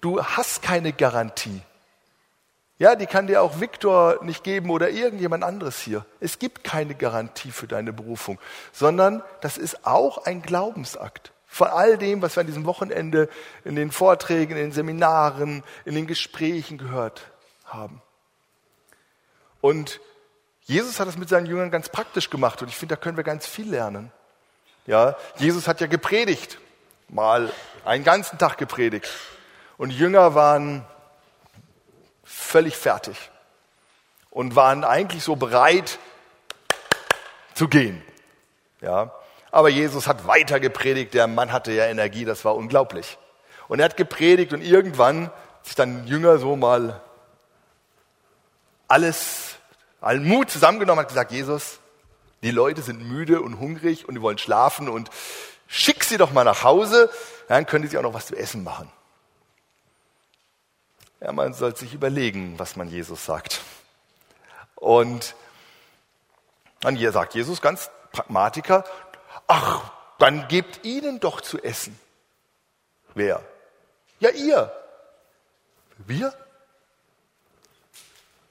Du 0.01 0.23
hast 0.23 0.63
keine 0.63 0.93
Garantie. 0.93 1.63
Ja, 2.79 2.97
die 2.97 3.07
kann 3.07 3.29
dir 3.29 3.43
auch 3.43 3.61
Viktor 3.61 4.25
nicht 4.25 4.43
geben 4.43 4.71
oder 4.71 4.91
irgendjemand 4.91 5.45
anderes 5.45 5.81
hier. 5.81 6.05
Es 6.19 6.39
gibt 6.39 6.65
keine 6.65 6.95
Garantie 6.95 7.53
für 7.53 7.69
deine 7.69 7.93
Berufung, 7.93 8.41
sondern 8.73 9.23
das 9.41 9.59
ist 9.59 9.87
auch 9.87 10.25
ein 10.25 10.43
Glaubensakt 10.43 11.33
Von 11.53 11.69
all 11.69 11.99
dem, 11.99 12.23
was 12.23 12.35
wir 12.35 12.41
an 12.41 12.47
diesem 12.47 12.65
Wochenende 12.65 13.29
in 13.63 13.77
den 13.77 13.91
Vorträgen, 13.91 14.53
in 14.53 14.63
den 14.63 14.73
Seminaren, 14.73 15.63
in 15.85 15.95
den 15.95 16.07
Gesprächen 16.07 16.79
gehört 16.79 17.31
haben. 17.67 18.01
Und 19.61 20.01
Jesus 20.63 20.99
hat 20.99 21.09
das 21.09 21.19
mit 21.19 21.29
seinen 21.29 21.45
Jüngern 21.45 21.71
ganz 21.71 21.91
praktisch 21.91 22.31
gemacht 22.31 22.63
und 22.63 22.69
ich 22.69 22.77
finde, 22.79 22.97
da 22.97 23.01
können 23.03 23.19
wir 23.19 23.23
ganz 23.23 23.47
viel 23.47 23.69
lernen. 23.69 24.11
Ja, 24.87 25.15
Jesus 25.37 25.69
hat 25.69 25.83
ja 25.83 25.89
gepredigt, 25.89 26.59
mal 27.09 27.53
einen 27.85 28.03
ganzen 28.03 28.39
Tag 28.39 28.57
gepredigt. 28.57 29.11
Und 29.77 29.91
Jünger 29.91 30.35
waren 30.35 30.87
völlig 32.25 32.79
fertig 32.79 33.31
und 34.31 34.57
waren 34.57 34.85
eigentlich 34.85 35.23
so 35.23 35.37
bereit 35.37 35.99
zu 37.53 37.69
gehen. 37.69 38.03
Ja, 38.81 39.13
aber 39.53 39.69
Jesus 39.69 40.09
hat 40.09 40.27
weiter 40.27 40.59
gepredigt. 40.59 41.15
Der 41.15 41.29
Mann 41.29 41.53
hatte 41.53 41.71
ja 41.73 41.85
Energie, 41.85 42.25
das 42.25 42.45
war 42.45 42.57
unglaublich. 42.57 43.19
Und 43.69 43.79
er 43.79 43.85
hat 43.85 43.97
gepredigt 43.97 44.53
und 44.53 44.63
irgendwann 44.63 45.31
sich 45.63 45.77
dann 45.77 46.07
Jünger 46.07 46.39
so 46.39 46.57
mal 46.57 47.01
alles, 48.89 49.57
allen 50.01 50.27
Mut 50.27 50.51
zusammengenommen, 50.51 51.03
hat 51.03 51.09
gesagt, 51.09 51.31
Jesus, 51.31 51.79
die 52.43 52.51
Leute 52.51 52.83
sind 52.83 53.03
müde 53.03 53.41
und 53.41 53.61
hungrig 53.61 54.09
und 54.09 54.15
die 54.15 54.23
wollen 54.23 54.39
schlafen 54.39 54.89
und 54.89 55.11
schick 55.69 56.03
sie 56.03 56.17
doch 56.17 56.33
mal 56.33 56.45
nach 56.45 56.65
Hause, 56.65 57.11
dann 57.47 57.67
können 57.67 57.83
die 57.83 57.89
sich 57.89 57.99
auch 57.99 58.03
noch 58.03 58.15
was 58.15 58.27
zu 58.27 58.37
essen 58.37 58.65
machen. 58.65 58.91
Ja, 61.21 61.31
man 61.33 61.55
soll 61.55 61.77
sich 61.77 61.95
überlegen, 61.95 62.59
was 62.59 62.75
man 62.75 62.89
Jesus 62.89 63.25
sagt. 63.25 63.61
Und 64.75 65.35
dann 66.81 66.97
sagt 67.13 67.35
Jesus 67.35 67.63
ganz 67.63 67.91
Pragmatiker, 68.11 68.85
ach, 69.47 69.93
dann 70.19 70.49
gebt 70.49 70.85
ihnen 70.85 71.21
doch 71.21 71.41
zu 71.41 71.63
essen. 71.63 71.99
Wer? 73.15 73.43
Ja, 74.21 74.31
ihr. 74.31 74.73
Wir? 75.99 76.35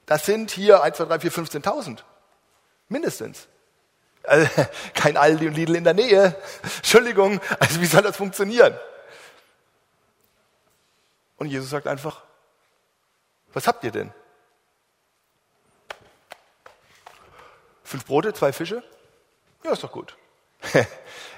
Das 0.06 0.26
sind 0.26 0.50
hier 0.50 0.82
1, 0.82 0.96
2, 0.96 1.04
3, 1.06 1.20
4, 1.20 1.32
15.000. 1.32 2.02
Mindestens. 2.88 3.48
Also, 4.24 4.48
kein 4.94 5.16
Aldi 5.16 5.48
und 5.48 5.54
Lidl 5.54 5.76
in 5.76 5.84
der 5.84 5.94
Nähe. 5.94 6.36
Entschuldigung, 6.62 7.40
also 7.58 7.80
wie 7.80 7.86
soll 7.86 8.02
das 8.02 8.16
funktionieren? 8.16 8.78
Und 11.36 11.48
Jesus 11.48 11.70
sagt 11.70 11.86
einfach, 11.86 12.22
was 13.52 13.66
habt 13.66 13.82
ihr 13.84 13.90
denn? 13.90 14.12
Fünf 17.82 18.06
Brote, 18.06 18.32
zwei 18.32 18.52
Fische? 18.52 18.82
Ja, 19.64 19.72
ist 19.72 19.82
doch 19.82 19.92
gut. 19.92 20.16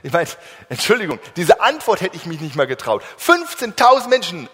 Ich 0.05 0.13
meine, 0.13 0.29
Entschuldigung, 0.69 1.19
diese 1.35 1.63
Antwort 1.63 2.03
hätte 2.03 2.15
ich 2.15 2.27
mich 2.27 2.39
nicht 2.39 2.57
mal 2.57 2.67
getraut. 2.67 3.03
15.000 3.19 4.09
Menschen. 4.09 4.51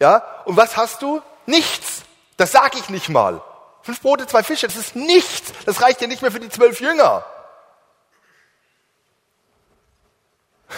Ja, 0.00 0.42
und 0.46 0.56
was 0.56 0.78
hast 0.78 1.02
du? 1.02 1.20
Nichts. 1.44 2.02
Das 2.38 2.52
sage 2.52 2.78
ich 2.78 2.88
nicht 2.88 3.10
mal. 3.10 3.42
Fünf 3.82 4.00
Brote, 4.00 4.26
zwei 4.26 4.42
Fische, 4.42 4.66
das 4.66 4.76
ist 4.76 4.96
nichts. 4.96 5.52
Das 5.66 5.82
reicht 5.82 6.00
ja 6.00 6.06
nicht 6.06 6.22
mehr 6.22 6.32
für 6.32 6.40
die 6.40 6.48
zwölf 6.48 6.80
Jünger. 6.80 7.26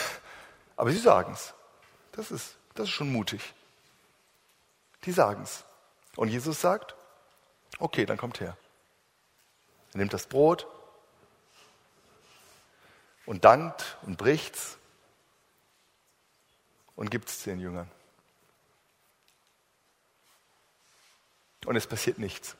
Aber 0.76 0.90
sie 0.90 0.98
sagen 0.98 1.32
es. 1.32 1.54
Das 2.10 2.32
ist, 2.32 2.56
das 2.74 2.88
ist 2.88 2.92
schon 2.92 3.12
mutig. 3.12 3.54
Die 5.04 5.12
sagen 5.12 5.44
es. 5.44 5.62
Und 6.16 6.26
Jesus 6.26 6.60
sagt, 6.60 6.96
okay, 7.78 8.04
dann 8.04 8.16
kommt 8.16 8.40
her. 8.40 8.56
Er 9.92 9.98
nimmt 9.98 10.12
das 10.12 10.26
Brot 10.26 10.66
und 13.26 13.44
dankt 13.44 13.98
und 14.02 14.16
bricht's 14.16 14.78
und 16.94 17.10
gibt 17.10 17.28
es 17.28 17.42
den 17.42 17.60
Jüngern. 17.60 17.90
Und 21.66 21.76
es 21.76 21.86
passiert 21.86 22.18
nichts. 22.18 22.56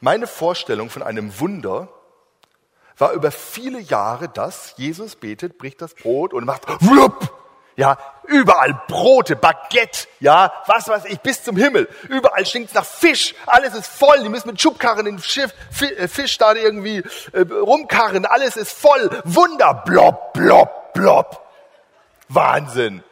Meine 0.00 0.26
Vorstellung 0.26 0.90
von 0.90 1.02
einem 1.02 1.38
Wunder 1.38 1.88
war 2.96 3.12
über 3.12 3.30
viele 3.30 3.80
Jahre 3.80 4.28
das, 4.28 4.74
Jesus 4.76 5.16
betet, 5.16 5.58
bricht 5.58 5.82
das 5.82 5.94
Brot 5.94 6.32
und 6.32 6.44
macht 6.44 6.66
wlupp, 6.80 7.32
ja, 7.76 7.98
überall 8.26 8.82
Brote, 8.88 9.36
Baguette, 9.36 10.08
ja, 10.20 10.52
was 10.66 10.88
weiß 10.88 11.04
ich, 11.06 11.20
bis 11.20 11.42
zum 11.42 11.56
Himmel. 11.56 11.88
Überall 12.08 12.44
stinkt's 12.46 12.74
nach 12.74 12.84
Fisch, 12.84 13.34
alles 13.46 13.74
ist 13.74 13.86
voll, 13.86 14.22
die 14.22 14.28
müssen 14.28 14.48
mit 14.48 14.60
Schubkarren 14.60 15.04
den 15.04 15.18
Schiff, 15.20 15.52
äh, 15.80 16.08
Fisch 16.08 16.38
da 16.38 16.54
irgendwie 16.54 17.02
äh, 17.32 17.40
rumkarren, 17.40 18.26
alles 18.26 18.56
ist 18.56 18.72
voll. 18.72 19.22
Wunder, 19.24 19.82
blob, 19.84 20.32
blob, 20.32 20.92
blob. 20.92 21.40
Wahnsinn. 22.28 23.02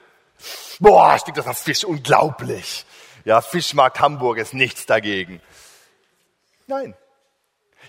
Boah, 0.81 1.19
stinkt 1.19 1.39
das 1.39 1.47
nach 1.47 1.57
Fisch, 1.57 1.85
unglaublich. 1.85 2.85
Ja, 3.25 3.41
Fischmarkt 3.41 4.01
Hamburg 4.01 4.39
ist 4.39 4.55
nichts 4.55 4.87
dagegen. 4.87 5.41
Nein. 6.67 6.95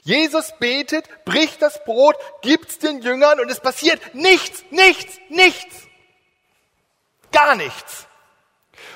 Jesus 0.04 0.54
betet, 0.60 1.08
bricht 1.26 1.62
das 1.62 1.84
Brot, 1.86 2.16
gibt's 2.42 2.78
den 2.78 3.02
Jüngern 3.02 3.40
und 3.40 3.50
es 3.50 3.62
passiert 3.62 4.14
nichts, 4.14 4.64
nichts, 4.70 5.18
nichts. 5.30 5.88
Gar 7.34 7.56
nichts. 7.56 8.08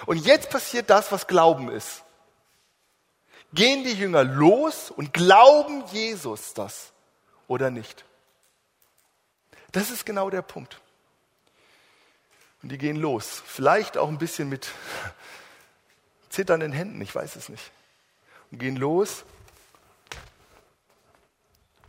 Und 0.05 0.25
jetzt 0.25 0.49
passiert 0.49 0.89
das, 0.89 1.11
was 1.11 1.27
Glauben 1.27 1.69
ist. 1.69 2.03
Gehen 3.51 3.83
die 3.83 3.93
Jünger 3.93 4.23
los 4.23 4.91
und 4.91 5.13
glauben 5.13 5.83
Jesus 5.87 6.53
das 6.53 6.93
oder 7.47 7.71
nicht? 7.71 8.05
Das 9.71 9.89
ist 9.89 10.05
genau 10.05 10.29
der 10.29 10.41
Punkt. 10.41 10.79
Und 12.61 12.69
die 12.69 12.77
gehen 12.77 12.97
los. 12.97 13.41
Vielleicht 13.45 13.97
auch 13.97 14.07
ein 14.07 14.17
bisschen 14.17 14.49
mit 14.49 14.69
zitternden 16.29 16.71
Händen, 16.71 17.01
ich 17.01 17.13
weiß 17.13 17.35
es 17.35 17.49
nicht. 17.49 17.71
Und 18.51 18.59
gehen 18.59 18.75
los 18.75 19.23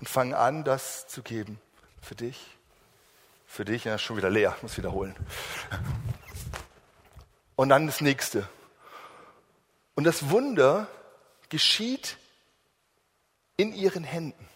und 0.01 0.09
fangen 0.09 0.35
an, 0.35 0.65
das 0.65 1.07
zu 1.09 1.23
geben. 1.23 1.61
Für 2.03 2.15
dich, 2.15 2.39
für 3.47 3.65
dich, 3.65 3.85
ja, 3.85 3.99
schon 3.99 4.17
wieder 4.17 4.31
leer, 4.31 4.57
muss 4.63 4.77
wiederholen. 4.77 5.15
Und 7.59 7.71
dann 7.71 7.87
das 7.89 8.01
nächste. 8.01 8.49
Und 9.97 10.05
das 10.05 10.31
Wunder 10.31 10.87
geschieht 11.49 12.17
in 13.57 13.75
ihren 13.75 14.05
Händen, 14.05 14.49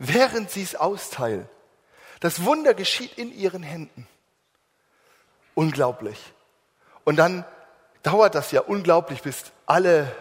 während 0.00 0.50
sie 0.50 0.64
es 0.64 0.74
austeilen. 0.74 1.48
Das 2.18 2.42
Wunder 2.42 2.74
geschieht 2.74 3.16
in 3.18 3.32
ihren 3.32 3.62
Händen. 3.62 4.08
Unglaublich. 5.54 6.18
Und 7.04 7.18
dann 7.18 7.44
dauert 8.02 8.34
das 8.34 8.50
ja 8.50 8.62
unglaublich, 8.62 9.22
bis 9.22 9.52
alle 9.66 10.12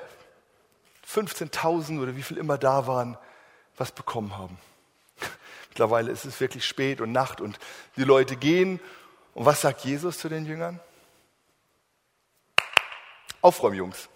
15.000 1.12 2.00
oder 2.00 2.16
wie 2.16 2.22
viel 2.22 2.38
immer 2.38 2.60
da 2.60 2.86
waren, 2.86 3.18
was 3.76 3.92
bekommen 3.92 4.38
haben. 4.38 4.60
Mittlerweile 5.70 6.12
ist 6.12 6.26
es 6.26 6.40
wirklich 6.40 6.64
spät 6.64 7.02
und 7.02 7.12
Nacht 7.12 7.42
und 7.42 7.58
die 7.96 8.04
Leute 8.04 8.36
gehen. 8.36 8.80
Und 9.34 9.48
was 9.48 9.62
sagt 9.62 9.84
Jesus 9.84 10.20
zu 10.20 10.30
den 10.30 10.46
Jüngern? 10.46 10.80
Aufräumen, 13.42 13.78
Jungs. 13.78 14.10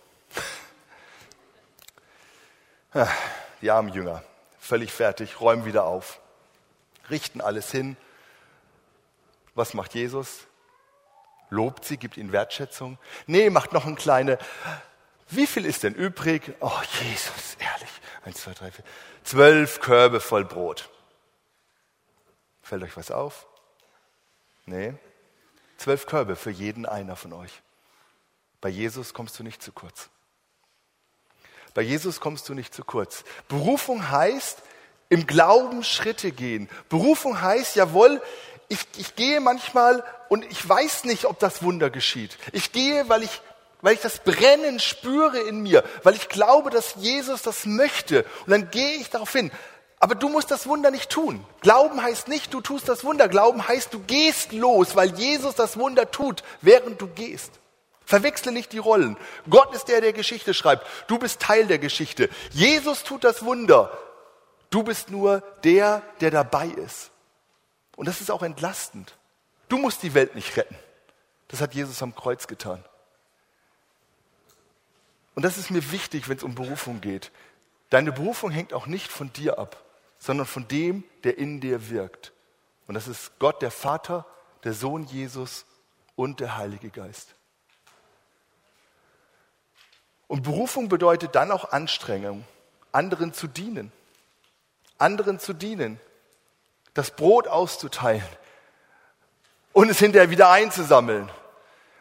Die 3.62 3.72
armen 3.72 3.92
Jünger, 3.94 4.24
völlig 4.60 4.94
fertig, 4.94 5.42
räumen 5.42 5.66
wieder 5.66 5.86
auf, 5.86 6.22
richten 7.10 7.42
alles 7.42 7.72
hin. 7.72 7.98
Was 9.54 9.74
macht 9.74 9.96
Jesus? 9.96 10.48
Lobt 11.50 11.86
sie, 11.86 11.98
gibt 11.98 12.18
ihnen 12.18 12.32
Wertschätzung? 12.32 12.98
Nee, 13.28 13.50
macht 13.50 13.74
noch 13.74 13.86
ein 13.86 13.96
kleine. 13.96 14.38
Wie 15.28 15.48
viel 15.48 15.66
ist 15.66 15.84
denn 15.84 15.94
übrig? 15.94 16.54
Oh, 16.60 16.80
Jesus, 17.02 17.58
ehrlich. 17.60 17.90
Eins, 18.24 18.42
zwei, 18.42 18.54
drei, 18.54 18.72
vier. 18.72 18.86
Zwölf 19.24 19.80
Körbe 19.80 20.20
voll 20.20 20.46
Brot. 20.46 20.90
Fällt 22.62 22.84
euch 22.84 22.96
was 22.98 23.12
auf? 23.12 23.48
Nee. 24.66 24.94
Zwölf 25.78 26.06
Körbe 26.06 26.36
für 26.36 26.52
jeden 26.52 26.86
einer 26.86 27.16
von 27.16 27.34
euch. 27.34 27.62
Bei 28.66 28.70
Jesus 28.70 29.14
kommst 29.14 29.38
du 29.38 29.44
nicht 29.44 29.62
zu 29.62 29.72
kurz. 29.72 30.10
Bei 31.76 31.84
Jesus 31.84 32.20
kommst 32.20 32.50
du 32.50 32.56
nicht 32.56 32.74
zu 32.74 32.84
kurz. 32.84 33.24
Berufung 33.48 34.10
heißt, 34.10 34.58
im 35.10 35.28
Glauben 35.28 35.84
Schritte 35.84 36.32
gehen. 36.32 36.68
Berufung 36.90 37.40
heißt, 37.40 37.76
jawohl, 37.76 38.24
ich, 38.68 38.80
ich 38.98 39.16
gehe 39.16 39.40
manchmal 39.40 40.04
und 40.30 40.46
ich 40.46 40.68
weiß 40.68 41.04
nicht, 41.04 41.26
ob 41.26 41.38
das 41.38 41.62
Wunder 41.62 41.92
geschieht. 41.92 42.40
Ich 42.54 42.72
gehe, 42.72 43.08
weil 43.08 43.22
ich, 43.22 43.40
weil 43.82 43.94
ich 43.94 44.02
das 44.02 44.18
Brennen 44.24 44.80
spüre 44.80 45.38
in 45.38 45.62
mir, 45.62 45.84
weil 46.02 46.16
ich 46.16 46.28
glaube, 46.28 46.72
dass 46.72 46.96
Jesus 46.96 47.44
das 47.44 47.68
möchte. 47.68 48.26
Und 48.48 48.50
dann 48.50 48.72
gehe 48.72 48.96
ich 48.96 49.12
darauf 49.12 49.32
hin. 49.32 49.52
Aber 50.00 50.16
du 50.16 50.28
musst 50.28 50.50
das 50.50 50.66
Wunder 50.66 50.90
nicht 50.90 51.12
tun. 51.12 51.46
Glauben 51.62 52.02
heißt 52.02 52.30
nicht, 52.30 52.52
du 52.52 52.62
tust 52.62 52.90
das 52.90 53.04
Wunder. 53.04 53.28
Glauben 53.28 53.68
heißt, 53.68 53.94
du 53.94 54.00
gehst 54.00 54.54
los, 54.54 54.96
weil 54.96 55.14
Jesus 55.14 55.54
das 55.54 55.78
Wunder 55.78 56.10
tut, 56.10 56.44
während 56.62 57.00
du 57.00 57.06
gehst. 57.06 57.60
Verwechsle 58.06 58.52
nicht 58.52 58.72
die 58.72 58.78
Rollen. 58.78 59.18
Gott 59.50 59.74
ist 59.74 59.86
der, 59.86 60.02
der 60.02 60.14
Geschichte 60.14 60.54
schreibt. 60.54 60.86
Du 61.08 61.18
bist 61.18 61.40
Teil 61.40 61.68
der 61.68 61.80
Geschichte. 61.80 62.30
Jesus 62.52 63.04
tut 63.04 63.24
das 63.24 63.44
Wunder. 63.44 63.98
Du 64.70 64.84
bist 64.84 65.10
nur 65.10 65.42
der, 65.64 66.02
der 66.22 66.32
dabei 66.32 66.68
ist. 66.68 67.12
Und 67.96 68.08
das 68.08 68.22
ist 68.22 68.30
auch 68.30 68.44
entlastend. 68.44 69.18
Du 69.70 69.78
musst 69.78 70.04
die 70.04 70.14
Welt 70.14 70.36
nicht 70.36 70.56
retten. 70.58 70.76
Das 71.48 71.62
hat 71.62 71.74
Jesus 71.74 72.02
am 72.02 72.16
Kreuz 72.16 72.48
getan. 72.48 72.84
Und 75.34 75.44
das 75.44 75.58
ist 75.58 75.70
mir 75.72 75.92
wichtig, 75.92 76.30
wenn 76.30 76.38
es 76.38 76.44
um 76.44 76.56
Berufung 76.56 77.02
geht. 77.02 77.32
Deine 77.90 78.12
Berufung 78.12 78.52
hängt 78.52 78.74
auch 78.74 78.88
nicht 78.88 79.12
von 79.12 79.32
dir 79.34 79.60
ab, 79.60 79.84
sondern 80.18 80.46
von 80.46 80.68
dem, 80.68 81.04
der 81.24 81.38
in 81.38 81.62
dir 81.62 81.90
wirkt. 81.90 82.34
Und 82.88 82.96
das 82.96 83.08
ist 83.08 83.38
Gott, 83.40 83.62
der 83.62 83.72
Vater, 83.72 84.26
der 84.64 84.74
Sohn 84.74 85.06
Jesus 85.06 85.66
und 86.16 86.40
der 86.40 86.58
Heilige 86.58 86.90
Geist. 86.90 87.36
Und 90.28 90.44
Berufung 90.44 90.90
bedeutet 90.90 91.36
dann 91.36 91.52
auch 91.52 91.72
Anstrengung, 91.72 92.46
anderen 92.92 93.34
zu 93.34 93.48
dienen. 93.48 93.92
Anderen 94.98 95.40
zu 95.40 95.54
dienen. 95.54 96.00
Das 96.94 97.12
Brot 97.12 97.48
auszuteilen 97.48 98.24
und 99.76 99.90
es 99.90 100.00
hinterher 100.00 100.30
wieder 100.30 100.50
einzusammeln. 100.50 101.30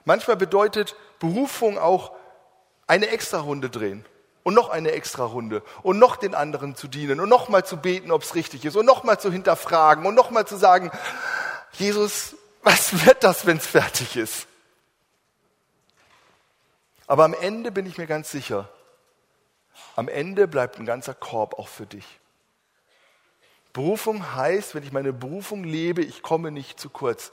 Manchmal 0.05 0.37
bedeutet 0.37 0.95
Berufung 1.19 1.77
auch 1.77 2.13
eine 2.87 3.09
Extra-Runde 3.09 3.69
drehen 3.69 4.05
und 4.45 4.55
noch 4.55 4.69
eine 4.69 4.93
Extra-Runde 4.93 5.63
und 5.83 5.99
noch 5.99 6.17
den 6.17 6.37
anderen 6.37 6.77
zu 6.77 6.87
dienen 6.87 7.19
und 7.19 7.29
noch 7.29 7.49
mal 7.49 7.65
zu 7.65 7.79
beten, 7.79 8.13
ob 8.13 8.23
es 8.23 8.37
richtig 8.37 8.65
ist 8.65 8.77
und 8.77 8.87
noch 8.87 9.03
mal 9.03 9.19
zu 9.19 9.33
hinterfragen 9.33 10.07
und 10.07 10.15
noch 10.15 10.31
mal 10.31 10.47
zu 10.47 10.57
sagen, 10.57 10.93
Jesus, 11.73 12.37
was 12.63 13.05
wird 13.05 13.25
das, 13.25 13.45
wenn 13.45 13.57
es 13.57 13.67
fertig 13.67 14.17
ist? 14.17 14.47
Aber 17.07 17.25
am 17.25 17.35
Ende 17.35 17.71
bin 17.71 17.87
ich 17.87 17.99
mir 17.99 18.07
ganz 18.07 18.31
sicher, 18.31 18.69
am 19.97 20.09
Ende 20.09 20.49
bleibt 20.49 20.79
ein 20.79 20.87
ganzer 20.87 21.14
Korb 21.14 21.59
auch 21.59 21.69
für 21.69 21.87
dich. 21.87 22.07
Berufung 23.73 24.35
heißt, 24.35 24.75
wenn 24.75 24.85
ich 24.85 24.93
meine 24.93 25.12
Berufung 25.12 25.64
lebe, 25.64 26.03
ich 26.03 26.23
komme 26.23 26.51
nicht 26.51 26.79
zu 26.79 26.88
kurz. 26.88 27.33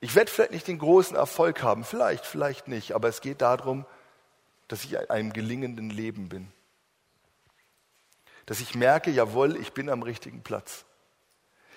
Ich 0.00 0.14
werde 0.14 0.30
vielleicht 0.30 0.52
nicht 0.52 0.66
den 0.66 0.78
großen 0.78 1.16
Erfolg 1.16 1.62
haben, 1.62 1.84
vielleicht, 1.84 2.24
vielleicht 2.24 2.66
nicht, 2.66 2.92
aber 2.92 3.08
es 3.08 3.20
geht 3.20 3.42
darum, 3.42 3.84
dass 4.68 4.84
ich 4.84 4.94
in 4.94 5.10
einem 5.10 5.32
gelingenden 5.32 5.90
Leben 5.90 6.28
bin. 6.28 6.50
Dass 8.46 8.60
ich 8.60 8.74
merke, 8.74 9.10
jawohl, 9.10 9.56
ich 9.56 9.72
bin 9.72 9.90
am 9.90 10.02
richtigen 10.02 10.42
Platz. 10.42 10.86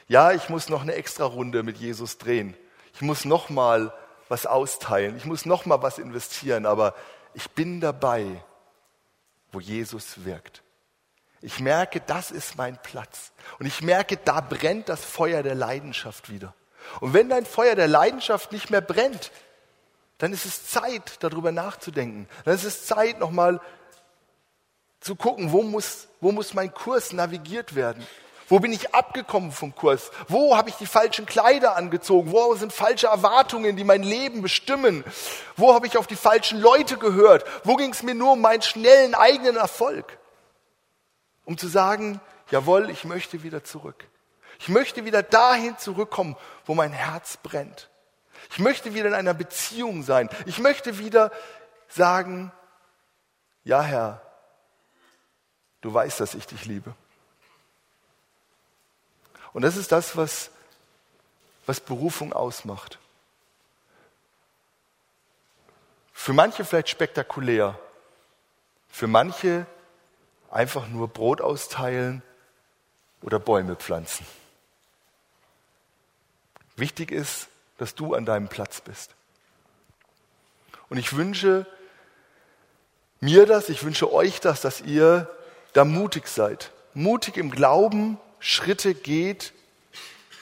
Ja, 0.08 0.32
ich 0.32 0.50
muss 0.50 0.70
noch 0.70 0.82
eine 0.82 0.94
extra 0.94 1.26
Runde 1.26 1.62
mit 1.62 1.78
Jesus 1.78 2.18
drehen. 2.18 2.56
Ich 2.94 3.02
muss 3.02 3.26
noch 3.26 3.50
mal 3.50 3.94
was 4.28 4.46
austeilen. 4.46 5.18
Ich 5.18 5.26
muss 5.26 5.46
noch 5.46 5.66
mal 5.66 5.82
was 5.82 5.98
investieren, 5.98 6.66
aber 6.66 6.96
ich 7.34 7.52
bin 7.52 7.82
dabei, 7.82 8.44
wo 9.52 9.60
Jesus 9.60 10.26
wirkt. 10.26 10.64
Ich 11.42 11.60
merke, 11.60 12.02
das 12.02 12.32
ist 12.32 12.58
mein 12.58 12.82
Platz. 12.82 13.32
Und 13.60 13.66
ich 13.66 13.82
merke, 13.82 14.18
da 14.18 14.42
brennt 14.42 14.90
das 14.90 15.04
Feuer 15.06 15.44
der 15.44 15.56
Leidenschaft 15.56 16.30
wieder. 16.30 16.56
Und 17.02 17.14
wenn 17.14 17.30
dein 17.30 17.46
Feuer 17.46 17.76
der 17.76 17.88
Leidenschaft 17.88 18.52
nicht 18.52 18.70
mehr 18.70 18.82
brennt, 18.82 19.32
dann 20.18 20.34
ist 20.34 20.46
es 20.46 20.70
Zeit, 20.70 21.18
darüber 21.20 21.52
nachzudenken. 21.52 22.28
Dann 22.46 22.56
ist 22.56 22.64
es 22.64 22.86
Zeit, 22.86 23.20
nochmal 23.20 23.60
zu 25.02 25.16
gucken, 25.16 25.52
wo 25.52 25.62
muss, 25.62 26.08
wo 26.22 26.32
muss 26.32 26.54
mein 26.54 26.74
Kurs 26.74 27.14
navigiert 27.14 27.76
werden? 27.76 28.06
Wo 28.48 28.60
bin 28.60 28.72
ich 28.72 28.94
abgekommen 28.94 29.52
vom 29.52 29.74
Kurs? 29.74 30.12
Wo 30.28 30.56
habe 30.56 30.70
ich 30.70 30.76
die 30.76 30.86
falschen 30.86 31.26
Kleider 31.26 31.76
angezogen? 31.76 32.32
Wo 32.32 32.54
sind 32.56 32.72
falsche 32.72 33.08
Erwartungen, 33.08 33.76
die 33.76 33.84
mein 33.84 34.04
Leben 34.04 34.42
bestimmen? 34.42 35.04
Wo 35.58 35.74
habe 35.74 35.88
ich 35.88 35.98
auf 35.98 36.06
die 36.06 36.16
falschen 36.16 36.60
Leute 36.60 36.98
gehört? 36.98 37.46
Wo 37.64 37.76
ging 37.76 37.92
es 37.92 38.04
mir 38.04 38.14
nur 38.14 38.34
um 38.34 38.42
meinen 38.42 38.62
schnellen 38.62 39.16
eigenen 39.16 39.56
Erfolg? 39.56 40.20
Um 41.46 41.58
zu 41.58 41.68
sagen, 41.68 42.22
jawohl, 42.52 42.90
ich 42.92 43.04
möchte 43.04 43.42
wieder 43.42 43.64
zurück. 43.64 44.08
Ich 44.60 44.70
möchte 44.70 45.06
wieder 45.06 45.24
dahin 45.24 45.78
zurückkommen, 45.78 46.38
wo 46.66 46.76
mein 46.76 46.94
Herz 46.94 47.38
brennt. 47.38 47.90
Ich 48.52 48.60
möchte 48.60 48.94
wieder 48.94 49.08
in 49.08 49.14
einer 49.16 49.34
Beziehung 49.34 50.04
sein. 50.04 50.30
Ich 50.46 50.60
möchte 50.60 51.00
wieder 51.00 51.32
sagen, 51.88 52.52
ja 53.64 53.82
Herr, 53.82 54.22
du 55.82 55.92
weißt, 55.92 56.20
dass 56.20 56.36
ich 56.36 56.46
dich 56.46 56.66
liebe. 56.66 56.94
Und 59.56 59.62
das 59.62 59.78
ist 59.78 59.94
das, 59.94 60.18
was, 60.18 60.52
was 61.66 61.80
Berufung 61.80 62.34
ausmacht. 62.34 63.00
Für 66.12 66.34
manche 66.34 66.66
vielleicht 66.66 66.90
spektakulär, 66.90 67.80
für 68.90 69.08
manche 69.08 69.66
einfach 70.52 70.90
nur 70.90 71.08
Brot 71.08 71.40
austeilen 71.40 72.22
oder 73.22 73.40
Bäume 73.40 73.78
pflanzen. 73.78 74.26
Wichtig 76.76 77.12
ist, 77.12 77.48
dass 77.78 77.96
du 77.96 78.14
an 78.14 78.26
deinem 78.26 78.50
Platz 78.50 78.82
bist. 78.82 79.16
Und 80.90 80.98
ich 80.98 81.16
wünsche 81.16 81.66
mir 83.22 83.46
das, 83.46 83.70
ich 83.70 83.86
wünsche 83.86 84.12
euch 84.12 84.42
das, 84.42 84.60
dass 84.60 84.82
ihr 84.82 85.34
da 85.72 85.86
mutig 85.86 86.28
seid. 86.28 86.72
Mutig 86.94 87.38
im 87.38 87.52
Glauben 87.52 88.20
Schritte 88.40 88.94
geht 88.94 89.54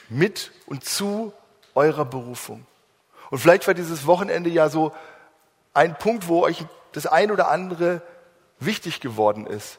mit 0.08 0.52
und 0.66 0.84
zu 0.84 1.32
eurer 1.74 2.04
Berufung. 2.04 2.66
Und 3.30 3.38
vielleicht 3.38 3.66
war 3.66 3.74
dieses 3.74 4.06
Wochenende 4.06 4.50
ja 4.50 4.68
so 4.68 4.92
ein 5.72 5.98
Punkt, 5.98 6.28
wo 6.28 6.42
euch 6.42 6.64
das 6.92 7.06
ein 7.06 7.30
oder 7.30 7.50
andere 7.50 8.02
wichtig 8.60 9.00
geworden 9.00 9.46
ist. 9.46 9.78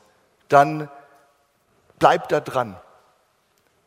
Dann 0.49 0.89
bleibt 1.99 2.31
da 2.31 2.39
dran. 2.39 2.75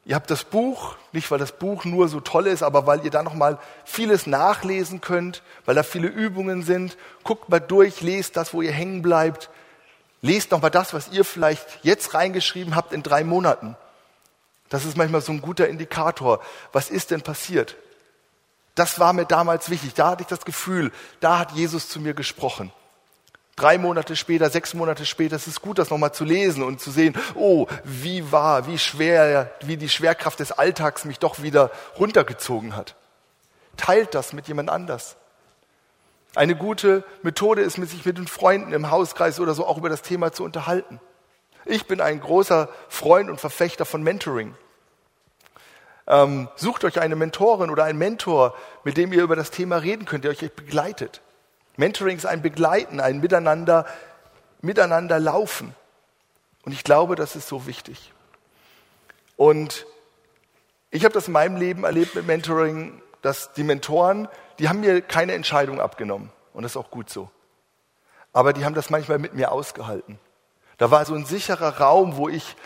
Ihr 0.05 0.15
habt 0.15 0.31
das 0.31 0.45
Buch, 0.45 0.97
nicht 1.13 1.31
weil 1.31 1.39
das 1.39 1.53
Buch 1.53 1.85
nur 1.85 2.09
so 2.09 2.21
toll 2.21 2.47
ist, 2.47 2.63
aber 2.63 2.87
weil 2.87 3.05
ihr 3.05 3.11
da 3.11 3.23
nochmal 3.23 3.59
vieles 3.85 4.27
nachlesen 4.27 5.03
könnt, 5.03 5.43
weil 5.67 5.75
da 5.75 5.83
viele 5.83 6.09
Übungen 6.09 6.63
sind. 6.63 6.97
Guckt 7.25 7.51
mal 7.51 7.61
durch, 7.61 8.01
lest 8.01 8.39
das, 8.39 8.55
wo 8.55 8.63
ihr 8.63 8.73
hängen 8.73 9.03
bleibt. 9.03 9.51
Lest 10.23 10.51
nochmal 10.51 10.71
das, 10.71 10.95
was 10.95 11.09
ihr 11.09 11.27
vielleicht 11.27 11.67
jetzt 11.83 12.15
reingeschrieben 12.15 12.75
habt 12.75 12.95
in 12.95 13.03
drei 13.03 13.23
Monaten. 13.23 13.77
Das 14.69 14.85
ist 14.85 14.97
manchmal 14.97 15.21
so 15.21 15.33
ein 15.33 15.41
guter 15.41 15.69
Indikator. 15.69 16.41
Was 16.73 16.91
ist 16.91 17.11
denn 17.11 17.23
passiert? 17.23 17.77
Das 18.75 19.01
war 19.01 19.13
mir 19.13 19.25
damals 19.25 19.71
wichtig. 19.71 19.95
Da 19.95 20.11
hatte 20.11 20.23
ich 20.23 20.29
das 20.29 20.45
Gefühl, 20.45 20.93
da 21.21 21.39
hat 21.39 21.53
Jesus 21.53 21.89
zu 21.89 22.01
mir 22.01 22.15
gesprochen 22.15 22.73
drei 23.59 23.79
Monate 23.79 24.17
später, 24.17 24.49
sechs 24.51 24.73
Monate 24.75 25.05
später, 25.05 25.37
es 25.37 25.47
ist 25.47 25.61
gut, 25.61 25.79
das 25.79 25.91
nochmal 25.91 26.13
zu 26.13 26.25
lesen 26.25 26.63
und 26.63 26.81
zu 26.81 26.91
sehen, 26.91 27.17
oh, 27.35 27.67
wie 27.85 28.31
war, 28.31 28.67
wie 28.67 28.79
schwer, 28.79 29.53
wie 29.63 29.77
die 29.77 29.89
Schwerkraft 29.89 30.41
des 30.41 30.53
Alltags 30.53 31.05
mich 31.05 31.19
doch 31.19 31.43
wieder 31.43 31.71
runtergezogen 31.99 32.77
hat. 32.77 32.95
Teilt 33.77 34.15
das 34.15 34.33
mit 34.33 34.49
jemand 34.49 34.71
anders. 34.71 35.17
Eine 36.35 36.57
gute 36.57 37.05
Methode 37.23 37.63
ist, 37.63 37.75
sich 37.75 38.05
mit 38.05 38.19
den 38.19 38.29
Freunden 38.29 38.73
im 38.73 38.91
Hauskreis 38.91 39.41
oder 39.41 39.55
so 39.55 39.67
auch 39.67 39.79
über 39.79 39.89
das 39.89 40.03
Thema 40.03 40.33
zu 40.33 40.45
unterhalten. 40.45 41.01
Ich 41.69 41.87
bin 41.87 42.01
ein 42.01 42.19
großer 42.19 42.71
Freund 42.89 43.29
und 43.29 43.39
Verfechter 43.39 43.85
von 43.85 44.03
Mentoring. 44.03 44.55
Ähm, 46.07 46.49
sucht 46.57 46.83
euch 46.85 46.99
eine 46.99 47.15
Mentorin 47.15 47.69
oder 47.69 47.85
einen 47.85 47.99
Mentor, 47.99 48.57
mit 48.85 48.97
dem 48.97 49.13
ihr 49.13 49.23
über 49.23 49.37
das 49.37 49.51
Thema 49.51 49.77
reden 49.77 50.07
könnt, 50.07 50.25
der 50.25 50.31
euch 50.31 50.39
begleitet. 50.55 51.21
Mentoring 51.77 52.17
ist 52.17 52.25
ein 52.25 52.41
Begleiten, 52.41 53.01
ein 53.01 53.21
Miteinander, 53.21 53.85
Miteinander 54.63 55.21
laufen. 55.21 55.75
Und 56.65 56.73
ich 56.73 56.85
glaube, 56.85 57.17
das 57.17 57.37
ist 57.37 57.49
so 57.49 57.67
wichtig. 57.67 58.15
Und 59.37 59.87
ich 60.91 61.05
habe 61.05 61.13
das 61.13 61.27
in 61.27 61.35
meinem 61.35 61.57
Leben 61.57 61.85
erlebt 61.85 62.15
mit 62.15 62.27
Mentoring, 62.27 63.03
dass 63.21 63.53
die 63.53 63.63
Mentoren, 63.63 64.27
die 64.59 64.71
haben 64.71 64.81
mir 64.81 65.03
keine 65.03 65.35
Entscheidung 65.35 65.83
abgenommen. 65.83 66.33
Und 66.55 66.63
das 66.63 66.73
ist 66.73 66.77
auch 66.79 66.91
gut 66.91 67.11
so. 67.11 67.31
Aber 68.33 68.55
die 68.55 68.65
haben 68.65 68.75
das 68.75 68.89
manchmal 68.89 69.19
mit 69.19 69.35
mir 69.35 69.53
ausgehalten. 69.53 70.19
Da 70.79 70.91
war 70.91 71.05
so 71.05 71.15
ein 71.15 71.27
sicherer 71.27 71.79
Raum, 71.79 72.17
wo 72.17 72.29
ich, 72.29 72.57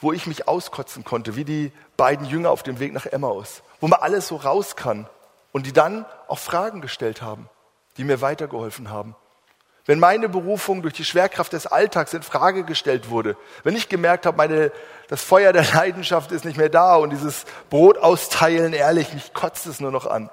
wo 0.00 0.12
ich 0.12 0.26
mich 0.26 0.46
auskotzen 0.46 1.04
konnte, 1.04 1.34
wie 1.34 1.44
die 1.44 1.72
beiden 1.96 2.26
Jünger 2.26 2.50
auf 2.50 2.62
dem 2.62 2.78
Weg 2.78 2.92
nach 2.92 3.06
Emmaus, 3.06 3.62
wo 3.80 3.88
man 3.88 4.00
alles 4.00 4.28
so 4.28 4.36
raus 4.36 4.76
kann 4.76 5.08
und 5.52 5.66
die 5.66 5.72
dann 5.72 6.06
auch 6.28 6.38
Fragen 6.38 6.80
gestellt 6.80 7.22
haben 7.22 7.48
die 7.98 8.04
mir 8.04 8.20
weitergeholfen 8.22 8.90
haben. 8.90 9.14
Wenn 9.84 9.98
meine 9.98 10.28
Berufung 10.28 10.82
durch 10.82 10.94
die 10.94 11.04
Schwerkraft 11.04 11.52
des 11.52 11.66
Alltags 11.66 12.14
in 12.14 12.22
Frage 12.22 12.64
gestellt 12.64 13.10
wurde, 13.10 13.36
wenn 13.64 13.74
ich 13.74 13.88
gemerkt 13.88 14.26
habe, 14.26 14.36
meine, 14.36 14.70
das 15.08 15.22
Feuer 15.22 15.52
der 15.52 15.64
Leidenschaft 15.74 16.30
ist 16.30 16.44
nicht 16.44 16.58
mehr 16.58 16.68
da 16.68 16.96
und 16.96 17.10
dieses 17.10 17.44
Brot 17.70 17.98
austeilen, 17.98 18.72
ehrlich, 18.72 19.12
mich 19.12 19.34
kotzt 19.34 19.66
es 19.66 19.80
nur 19.80 19.90
noch 19.90 20.06
an, 20.06 20.30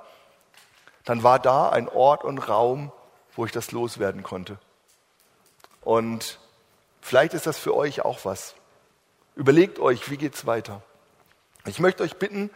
dann 1.06 1.24
war 1.24 1.40
da 1.40 1.70
ein 1.70 1.90
Ort 1.90 2.24
und 2.24 2.38
Raum, 2.38 2.92
wo 3.36 3.46
ich 3.46 3.52
das 3.52 3.72
loswerden 3.72 4.24
konnte. 4.24 4.58
Und 5.82 6.40
vielleicht 7.06 7.34
ist 7.34 7.48
das 7.48 7.58
für 7.58 7.76
euch 7.76 8.04
auch 8.04 8.26
was. 8.26 8.56
Überlegt 9.36 9.80
euch, 9.80 10.10
wie 10.10 10.18
geht's 10.18 10.46
weiter? 10.46 10.82
Ich 11.66 11.80
möchte 11.80 12.04
euch 12.04 12.16
bitten, 12.18 12.50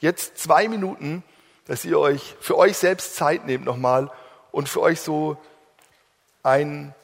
jetzt 0.00 0.38
zwei 0.38 0.68
Minuten, 0.68 1.22
dass 1.66 1.84
ihr 1.84 1.98
euch 1.98 2.36
für 2.40 2.56
euch 2.58 2.76
selbst 2.76 3.16
Zeit 3.16 3.46
nehmt 3.46 3.64
nochmal, 3.64 4.10
und 4.54 4.68
für 4.68 4.80
euch 4.82 5.00
so 5.00 5.36
ein, 6.44 6.94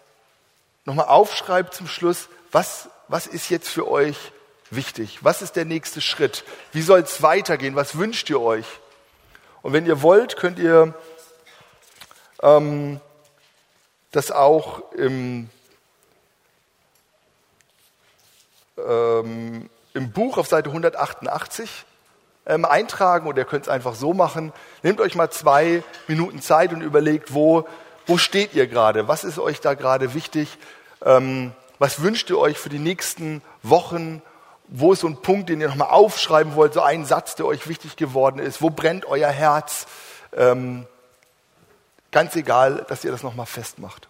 nochmal 0.85 1.07
aufschreibt 1.07 1.75
zum 1.75 1.89
Schluss, 1.89 2.29
was, 2.53 2.89
was 3.09 3.27
ist 3.27 3.51
jetzt 3.51 3.69
für 3.69 3.89
euch 3.89 4.17
wichtig? 4.71 5.25
Was 5.25 5.43
ist 5.43 5.57
der 5.57 5.65
nächste 5.65 6.01
Schritt? 6.01 6.45
Wie 6.71 6.83
soll 6.83 7.01
es 7.01 7.23
weitergehen? 7.23 7.75
Was 7.75 7.99
wünscht 7.99 8.31
ihr 8.31 8.41
euch? 8.41 8.67
Und 9.63 9.73
wenn 9.73 9.85
ihr 9.85 10.01
wollt, 10.03 10.37
könnt 10.37 10.61
ihr 10.61 10.95
ähm, 12.41 13.01
das 14.13 14.31
auch 14.31 14.93
im, 14.93 15.51
ähm, 18.79 19.69
im 19.95 20.13
Buch 20.13 20.39
auf 20.39 20.47
Seite 20.47 20.71
188 20.71 21.85
ähm, 22.47 22.65
eintragen 22.65 23.27
oder 23.27 23.39
ihr 23.39 23.45
könnt 23.45 23.65
es 23.65 23.69
einfach 23.69 23.95
so 23.95 24.13
machen. 24.15 24.53
Nehmt 24.83 25.01
euch 25.01 25.15
mal 25.15 25.31
zwei 25.31 25.83
Minuten 26.07 26.41
Zeit 26.41 26.73
und 26.73 26.81
überlegt, 26.81 27.35
wo, 27.35 27.67
wo 28.07 28.19
steht 28.19 28.55
ihr 28.55 28.67
gerade? 28.67 29.09
Was 29.09 29.25
ist 29.25 29.39
euch 29.39 29.61
da 29.61 29.75
gerade 29.75 30.15
wichtig? 30.15 30.59
Ähm, 31.05 31.53
was 31.79 32.03
wünscht 32.03 32.31
ihr 32.31 32.39
euch 32.39 32.59
für 32.59 32.69
die 32.69 32.79
nächsten 32.79 33.43
Wochen? 33.63 34.23
Wo 34.69 34.93
ist 34.93 35.01
so 35.01 35.09
ein 35.09 35.17
Punkt, 35.17 35.49
den 35.49 35.61
ihr 35.61 35.69
nochmal 35.69 35.91
aufschreiben 35.91 36.55
wollt? 36.55 36.75
So 36.75 36.83
ein 36.83 37.05
Satz, 37.05 37.35
der 37.35 37.47
euch 37.47 37.69
wichtig 37.69 37.97
geworden 37.97 38.39
ist? 38.39 38.63
Wo 38.63 38.71
brennt 38.71 39.07
euer 39.07 39.31
Herz? 39.31 39.87
Ähm, 40.37 40.87
ganz 42.13 42.37
egal, 42.37 42.85
dass 42.89 43.05
ihr 43.05 43.11
das 43.11 43.23
nochmal 43.23 43.47
festmacht. 43.47 44.09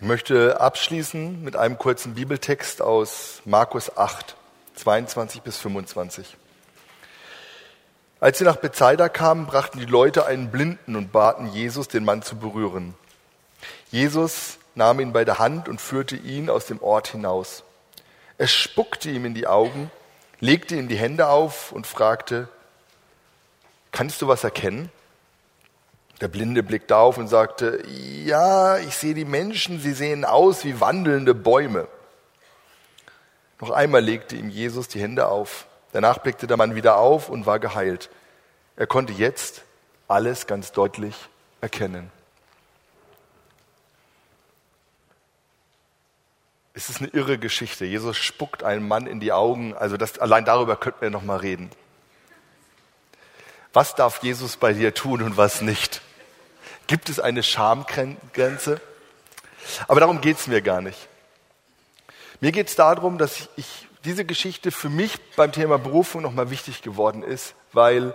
Ich 0.00 0.06
möchte 0.06 0.60
abschließen 0.60 1.42
mit 1.42 1.56
einem 1.56 1.76
kurzen 1.76 2.14
Bibeltext 2.14 2.80
aus 2.80 3.42
Markus 3.44 3.96
8, 3.96 4.36
22 4.76 5.42
bis 5.42 5.56
25. 5.56 6.36
Als 8.20 8.38
sie 8.38 8.44
nach 8.44 8.54
Bethsaida 8.54 9.08
kamen, 9.08 9.46
brachten 9.46 9.80
die 9.80 9.86
Leute 9.86 10.24
einen 10.24 10.52
Blinden 10.52 10.94
und 10.94 11.10
baten 11.10 11.48
Jesus, 11.48 11.88
den 11.88 12.04
Mann 12.04 12.22
zu 12.22 12.36
berühren. 12.36 12.94
Jesus 13.90 14.58
nahm 14.76 15.00
ihn 15.00 15.12
bei 15.12 15.24
der 15.24 15.40
Hand 15.40 15.68
und 15.68 15.80
führte 15.80 16.14
ihn 16.14 16.48
aus 16.48 16.66
dem 16.66 16.80
Ort 16.80 17.08
hinaus. 17.08 17.64
Er 18.38 18.46
spuckte 18.46 19.10
ihm 19.10 19.24
in 19.24 19.34
die 19.34 19.48
Augen, 19.48 19.90
legte 20.38 20.76
ihm 20.76 20.86
die 20.86 20.96
Hände 20.96 21.26
auf 21.26 21.72
und 21.72 21.88
fragte, 21.88 22.46
kannst 23.90 24.22
du 24.22 24.28
was 24.28 24.44
erkennen? 24.44 24.92
Der 26.20 26.28
Blinde 26.28 26.62
blickte 26.62 26.96
auf 26.96 27.16
und 27.16 27.28
sagte, 27.28 27.82
ja, 27.86 28.78
ich 28.78 28.96
sehe 28.96 29.14
die 29.14 29.24
Menschen, 29.24 29.80
sie 29.80 29.92
sehen 29.92 30.24
aus 30.24 30.64
wie 30.64 30.80
wandelnde 30.80 31.34
Bäume. 31.34 31.86
Noch 33.60 33.70
einmal 33.70 34.02
legte 34.02 34.36
ihm 34.36 34.50
Jesus 34.50 34.88
die 34.88 35.00
Hände 35.00 35.28
auf. 35.28 35.66
Danach 35.92 36.18
blickte 36.18 36.46
der 36.46 36.56
Mann 36.56 36.74
wieder 36.74 36.98
auf 36.98 37.28
und 37.28 37.46
war 37.46 37.58
geheilt. 37.58 38.10
Er 38.76 38.86
konnte 38.86 39.12
jetzt 39.12 39.62
alles 40.08 40.46
ganz 40.46 40.72
deutlich 40.72 41.14
erkennen. 41.60 42.10
Es 46.74 46.88
ist 46.88 47.00
eine 47.00 47.08
irre 47.08 47.38
Geschichte. 47.38 47.84
Jesus 47.84 48.16
spuckt 48.16 48.62
einem 48.62 48.86
Mann 48.86 49.06
in 49.06 49.18
die 49.18 49.32
Augen. 49.32 49.74
Also 49.76 49.96
das, 49.96 50.18
allein 50.18 50.44
darüber 50.44 50.76
könnten 50.76 51.00
wir 51.00 51.10
noch 51.10 51.24
mal 51.24 51.38
reden. 51.38 51.70
Was 53.72 53.94
darf 53.94 54.22
Jesus 54.22 54.56
bei 54.56 54.72
dir 54.72 54.94
tun 54.94 55.22
und 55.22 55.36
was 55.36 55.60
nicht? 55.60 56.00
Gibt 56.88 57.10
es 57.10 57.20
eine 57.20 57.42
Schamgrenze? 57.42 58.80
Aber 59.86 60.00
darum 60.00 60.20
geht 60.20 60.38
es 60.38 60.46
mir 60.46 60.62
gar 60.62 60.80
nicht. 60.80 60.98
Mir 62.40 62.50
geht 62.50 62.68
es 62.68 62.76
darum, 62.76 63.18
dass 63.18 63.36
ich, 63.36 63.48
ich, 63.56 63.86
diese 64.04 64.24
Geschichte 64.24 64.70
für 64.70 64.88
mich 64.88 65.20
beim 65.36 65.52
Thema 65.52 65.78
Berufung 65.78 66.22
nochmal 66.22 66.50
wichtig 66.50 66.82
geworden 66.82 67.22
ist, 67.22 67.54
weil 67.72 68.14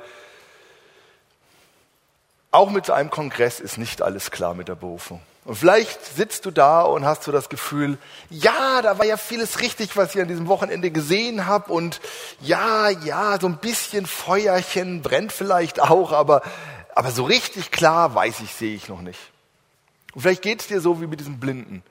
auch 2.52 2.72
mit 2.72 2.88
so 2.88 2.94
einem 2.94 3.12
Kongress 3.12 3.60
ist 3.60 3.78
nicht 3.78 4.02
alles 4.02 4.32
klar 4.32 4.56
mit 4.56 4.68
der 4.68 4.76
Berufung. 4.76 5.22
Und 5.46 5.56
vielleicht 5.56 6.04
sitzt 6.16 6.46
du 6.46 6.52
da 6.52 6.82
und 6.82 7.06
hast 7.06 7.24
so 7.24 7.32
das 7.32 7.50
Gefühl, 7.50 7.98
ja, 8.30 8.82
da 8.82 8.98
war 8.98 9.06
ja 9.06 9.18
vieles 9.18 9.60
richtig, 9.60 9.98
was 9.98 10.16
ich 10.16 10.22
an 10.22 10.30
diesem 10.30 10.48
Wochenende 10.48 10.90
gesehen 10.90 11.46
habe. 11.46 11.72
Und 11.74 12.00
ja, 12.40 12.90
ja, 12.90 13.38
so 13.40 13.48
ein 13.48 13.58
bisschen 13.58 14.08
Feuerchen 14.08 15.02
brennt 15.02 15.34
vielleicht 15.34 15.82
auch, 15.82 16.14
aber 16.14 16.42
aber 16.96 17.12
so 17.12 17.24
richtig 17.24 17.72
klar 17.72 18.14
weiß 18.16 18.42
ich, 18.42 18.54
sehe 18.54 18.76
ich 18.76 18.88
noch 18.88 19.02
nicht. 19.02 19.20
Und 20.14 20.22
vielleicht 20.22 20.44
geht 20.44 20.62
es 20.62 20.68
dir 20.68 20.80
so 20.80 21.02
wie 21.02 21.08
mit 21.08 21.20
diesem 21.20 21.40
Blinden. 21.40 21.84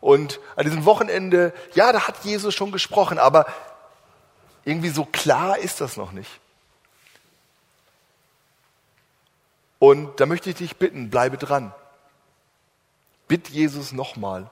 Und 0.00 0.40
an 0.56 0.64
diesem 0.64 0.84
Wochenende, 0.84 1.52
ja, 1.74 1.92
da 1.92 2.08
hat 2.08 2.24
Jesus 2.24 2.54
schon 2.54 2.72
gesprochen, 2.72 3.18
aber 3.18 3.46
irgendwie 4.64 4.90
so 4.90 5.04
klar 5.04 5.58
ist 5.58 5.80
das 5.80 5.96
noch 5.96 6.12
nicht. 6.12 6.30
Und 9.78 10.18
da 10.18 10.26
möchte 10.26 10.50
ich 10.50 10.56
dich 10.56 10.76
bitten, 10.76 11.10
bleibe 11.10 11.36
dran. 11.36 11.72
Bitt 13.28 13.48
Jesus 13.50 13.92
nochmal. 13.92 14.50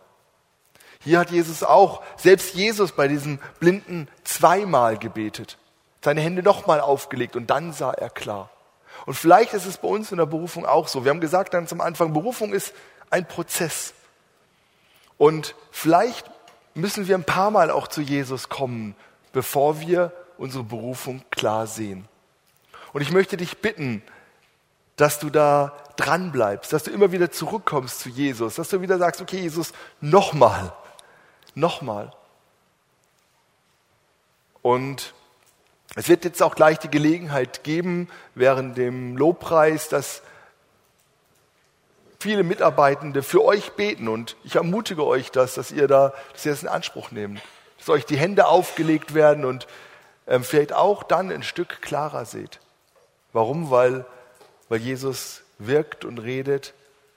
Hier 1.01 1.18
hat 1.18 1.31
Jesus 1.31 1.62
auch, 1.64 2.03
selbst 2.16 2.55
Jesus 2.55 2.92
bei 2.92 3.09
diesem 3.09 3.40
Blinden 3.59 4.09
zweimal 4.23 4.97
gebetet, 4.97 5.59
seine 6.05 6.21
Hände 6.21 6.42
nochmal 6.42 6.81
aufgelegt 6.81 7.35
und 7.35 7.49
dann 7.49 7.73
sah 7.73 7.92
er 7.92 8.11
klar. 8.11 8.52
Und 9.07 9.15
vielleicht 9.15 9.55
ist 9.55 9.67
es 9.67 9.79
bei 9.79 9.88
uns 9.88 10.12
in 10.12 10.19
der 10.19 10.27
Berufung 10.27 10.67
auch 10.67 10.88
so. 10.88 11.05
Wir 11.05 11.11
haben 11.11 11.21
gesagt 11.21 11.55
dann 11.55 11.67
zum 11.67 11.81
Anfang, 11.81 12.12
Berufung 12.12 12.53
ist 12.53 12.73
ein 13.11 13.27
Prozess. 13.27 13.95
Und 15.19 15.55
vielleicht 15.71 16.31
müssen 16.75 17.07
wir 17.07 17.17
ein 17.17 17.25
paar 17.25 17.51
Mal 17.51 17.71
auch 17.71 17.88
zu 17.88 18.01
Jesus 18.01 18.49
kommen, 18.49 18.95
bevor 19.33 19.81
wir 19.81 20.12
unsere 20.38 20.65
Berufung 20.65 21.23
klar 21.31 21.67
sehen. 21.67 22.09
Und 22.93 23.03
ich 23.03 23.11
möchte 23.11 23.37
dich 23.37 23.59
bitten, 23.59 24.03
dass 24.97 25.19
du 25.19 25.31
da 25.31 25.77
dran 25.97 26.33
bleibst, 26.33 26.73
dass 26.73 26.85
du 26.85 26.91
immer 26.91 27.12
wieder 27.12 27.31
zurückkommst 27.31 28.01
zu 28.01 28.09
Jesus, 28.09 28.57
dass 28.57 28.69
du 28.69 28.81
wieder 28.81 28.99
sagst, 28.99 29.21
okay, 29.21 29.38
Jesus, 29.38 29.73
nochmal, 30.01 30.73
nochmal. 31.55 32.12
Und 34.62 35.15
es 35.95 36.09
wird 36.09 36.25
jetzt 36.25 36.43
auch 36.43 36.55
gleich 36.55 36.79
die 36.79 36.91
Gelegenheit 36.91 37.65
geben, 37.65 38.09
während 38.35 38.79
dem 38.79 39.17
Lobpreis, 39.17 39.89
dass 39.89 40.23
viele 42.19 42.45
Mitarbeitende 42.45 43.23
für 43.23 43.45
euch 43.45 43.73
beten 43.73 44.09
und 44.09 44.37
ich 44.45 44.57
ermutige 44.57 45.05
euch 45.05 45.31
das, 45.31 45.55
dass 45.55 45.71
ihr 45.71 45.89
da, 45.89 46.15
dass 46.33 46.47
ihr 46.47 46.53
das 46.53 46.63
in 46.63 46.69
Anspruch 46.69 47.11
nehmt, 47.11 47.43
dass 47.79 47.89
euch 47.89 48.07
die 48.07 48.17
Hände 48.17 48.47
aufgelegt 48.47 49.13
werden 49.15 49.45
und 49.45 49.67
ähm, 50.27 50.45
vielleicht 50.45 50.73
auch 50.73 51.03
dann 51.03 51.31
ein 51.31 51.43
Stück 51.43 51.83
klarer 51.83 52.25
seht. 52.25 52.61
Warum? 53.33 53.71
Weil, 53.71 54.07
weil 54.69 54.81
Jesus 54.81 55.43
wirkt 55.59 56.05
und 56.05 56.19
redet 56.19 56.75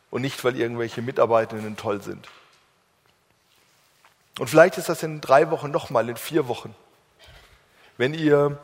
und 0.09 0.21
nicht, 0.21 0.43
weil 0.43 0.57
irgendwelche 0.59 1.01
Mitarbeitenden 1.01 1.77
toll 1.77 2.01
sind. 2.01 2.27
Und 4.39 4.49
vielleicht 4.49 4.77
ist 4.77 4.89
das 4.89 5.03
in 5.03 5.21
drei 5.21 5.51
Wochen 5.51 5.71
nochmal, 5.71 6.09
in 6.09 6.17
vier 6.17 6.47
Wochen. 6.47 6.75
Wenn 7.97 8.13
ihr 8.13 8.57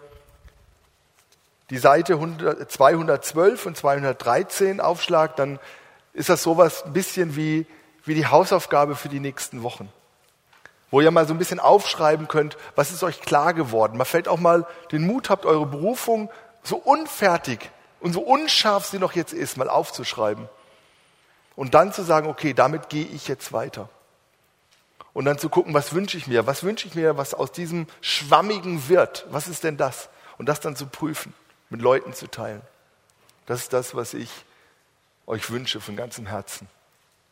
die 1.69 1.77
Seite 1.77 2.19
212 2.67 3.65
und 3.65 3.77
213 3.77 4.81
aufschlagt, 4.81 5.39
dann 5.39 5.59
ist 6.13 6.27
das 6.29 6.43
sowas 6.43 6.83
ein 6.83 6.93
bisschen 6.93 7.35
wie, 7.37 7.65
wie 8.03 8.13
die 8.13 8.27
Hausaufgabe 8.27 8.95
für 8.95 9.07
die 9.07 9.21
nächsten 9.21 9.63
Wochen. 9.63 9.91
Wo 10.89 10.99
ihr 10.99 11.11
mal 11.11 11.25
so 11.25 11.33
ein 11.33 11.37
bisschen 11.37 11.61
aufschreiben 11.61 12.27
könnt, 12.27 12.57
was 12.75 12.91
ist 12.91 13.03
euch 13.03 13.21
klar 13.21 13.53
geworden. 13.53 13.95
Man 13.95 14.05
fällt 14.05 14.27
auch 14.27 14.39
mal 14.39 14.67
den 14.91 15.07
Mut 15.07 15.29
habt, 15.29 15.45
eure 15.45 15.65
Berufung 15.65 16.29
so 16.63 16.75
unfertig 16.75 17.71
und 18.01 18.11
so 18.11 18.19
unscharf 18.21 18.85
sie 18.85 18.99
noch 18.99 19.13
jetzt 19.13 19.31
ist, 19.31 19.55
mal 19.55 19.69
aufzuschreiben. 19.69 20.49
Und 21.55 21.73
dann 21.73 21.93
zu 21.93 22.03
sagen, 22.03 22.27
okay, 22.27 22.53
damit 22.53 22.89
gehe 22.89 23.05
ich 23.05 23.29
jetzt 23.29 23.53
weiter 23.53 23.87
und 25.13 25.25
dann 25.25 25.37
zu 25.37 25.49
gucken, 25.49 25.73
was 25.73 25.93
wünsche 25.93 26.17
ich 26.17 26.27
mir, 26.27 26.47
was 26.47 26.63
wünsche 26.63 26.87
ich 26.87 26.95
mir, 26.95 27.17
was 27.17 27.33
aus 27.33 27.51
diesem 27.51 27.87
Schwammigen 28.01 28.87
wird, 28.87 29.25
was 29.29 29.47
ist 29.47 29.63
denn 29.63 29.77
das? 29.77 30.09
Und 30.37 30.47
das 30.47 30.59
dann 30.59 30.75
zu 30.75 30.87
prüfen, 30.87 31.33
mit 31.69 31.81
Leuten 31.81 32.13
zu 32.13 32.27
teilen. 32.27 32.61
Das 33.45 33.61
ist 33.61 33.73
das, 33.73 33.95
was 33.95 34.13
ich 34.13 34.31
euch 35.27 35.49
wünsche 35.49 35.81
von 35.81 35.95
ganzem 35.95 36.25
Herzen, 36.25 36.67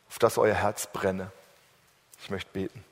auf 0.08 0.18
das 0.18 0.38
euer 0.38 0.54
Herz 0.54 0.86
brenne. 0.86 1.32
Ich 2.22 2.30
möchte 2.30 2.50
beten. 2.52 2.84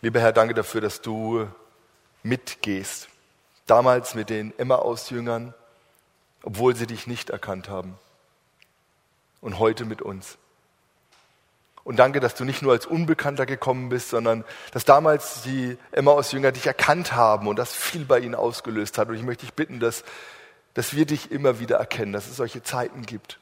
Lieber 0.00 0.20
Herr, 0.20 0.32
danke 0.32 0.54
dafür, 0.54 0.80
dass 0.80 1.00
du 1.00 1.48
mitgehst. 2.22 3.08
Damals 3.66 4.14
mit 4.14 4.30
den 4.30 4.56
Emmaus-Jüngern, 4.58 5.54
obwohl 6.42 6.76
sie 6.76 6.86
dich 6.86 7.06
nicht 7.06 7.30
erkannt 7.30 7.68
haben. 7.68 7.98
Und 9.40 9.58
heute 9.58 9.84
mit 9.84 10.02
uns. 10.02 10.36
Und 11.84 11.96
danke, 11.96 12.18
dass 12.18 12.34
du 12.34 12.44
nicht 12.44 12.62
nur 12.62 12.72
als 12.72 12.86
Unbekannter 12.86 13.44
gekommen 13.44 13.90
bist, 13.90 14.08
sondern 14.08 14.44
dass 14.72 14.86
damals 14.86 15.42
die 15.42 15.76
Emmaus-Jünger 15.92 16.50
dich 16.50 16.66
erkannt 16.66 17.14
haben 17.14 17.46
und 17.46 17.56
das 17.56 17.74
viel 17.74 18.06
bei 18.06 18.20
ihnen 18.20 18.34
ausgelöst 18.34 18.96
hat. 18.96 19.08
Und 19.08 19.16
ich 19.16 19.22
möchte 19.22 19.44
dich 19.44 19.54
bitten, 19.54 19.80
dass, 19.80 20.02
dass 20.72 20.94
wir 20.94 21.04
dich 21.04 21.30
immer 21.30 21.60
wieder 21.60 21.76
erkennen, 21.76 22.14
dass 22.14 22.26
es 22.26 22.36
solche 22.36 22.62
Zeiten 22.62 23.02
gibt, 23.02 23.38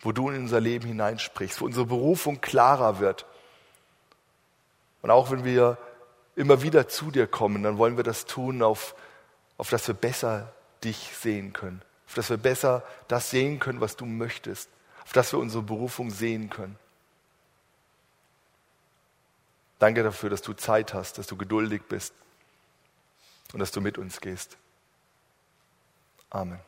wo 0.00 0.12
du 0.12 0.30
in 0.30 0.42
unser 0.42 0.60
Leben 0.60 0.86
hineinsprichst, 0.86 1.60
wo 1.60 1.64
unsere 1.64 1.86
Berufung 1.86 2.40
klarer 2.40 3.00
wird. 3.00 3.26
Und 5.02 5.10
auch 5.10 5.32
wenn 5.32 5.44
wir 5.44 5.78
immer 6.36 6.62
wieder 6.62 6.86
zu 6.86 7.10
dir 7.10 7.26
kommen, 7.26 7.64
dann 7.64 7.76
wollen 7.76 7.96
wir 7.96 8.04
das 8.04 8.24
tun, 8.24 8.62
auf, 8.62 8.94
auf 9.56 9.68
dass 9.68 9.88
wir 9.88 9.94
besser 9.94 10.52
dich 10.84 11.10
sehen 11.20 11.52
können, 11.52 11.82
auf 12.06 12.14
dass 12.14 12.30
wir 12.30 12.36
besser 12.36 12.84
das 13.08 13.30
sehen 13.30 13.58
können, 13.58 13.80
was 13.80 13.96
du 13.96 14.06
möchtest, 14.06 14.70
auf 15.04 15.12
dass 15.12 15.32
wir 15.32 15.40
unsere 15.40 15.64
Berufung 15.64 16.10
sehen 16.10 16.50
können. 16.50 16.78
Danke 19.78 20.02
dafür, 20.02 20.30
dass 20.30 20.42
du 20.42 20.52
Zeit 20.54 20.94
hast, 20.94 21.18
dass 21.18 21.26
du 21.26 21.36
geduldig 21.36 21.82
bist 21.88 22.12
und 23.52 23.60
dass 23.60 23.70
du 23.70 23.80
mit 23.80 23.98
uns 23.98 24.20
gehst. 24.20 24.56
Amen. 26.30 26.60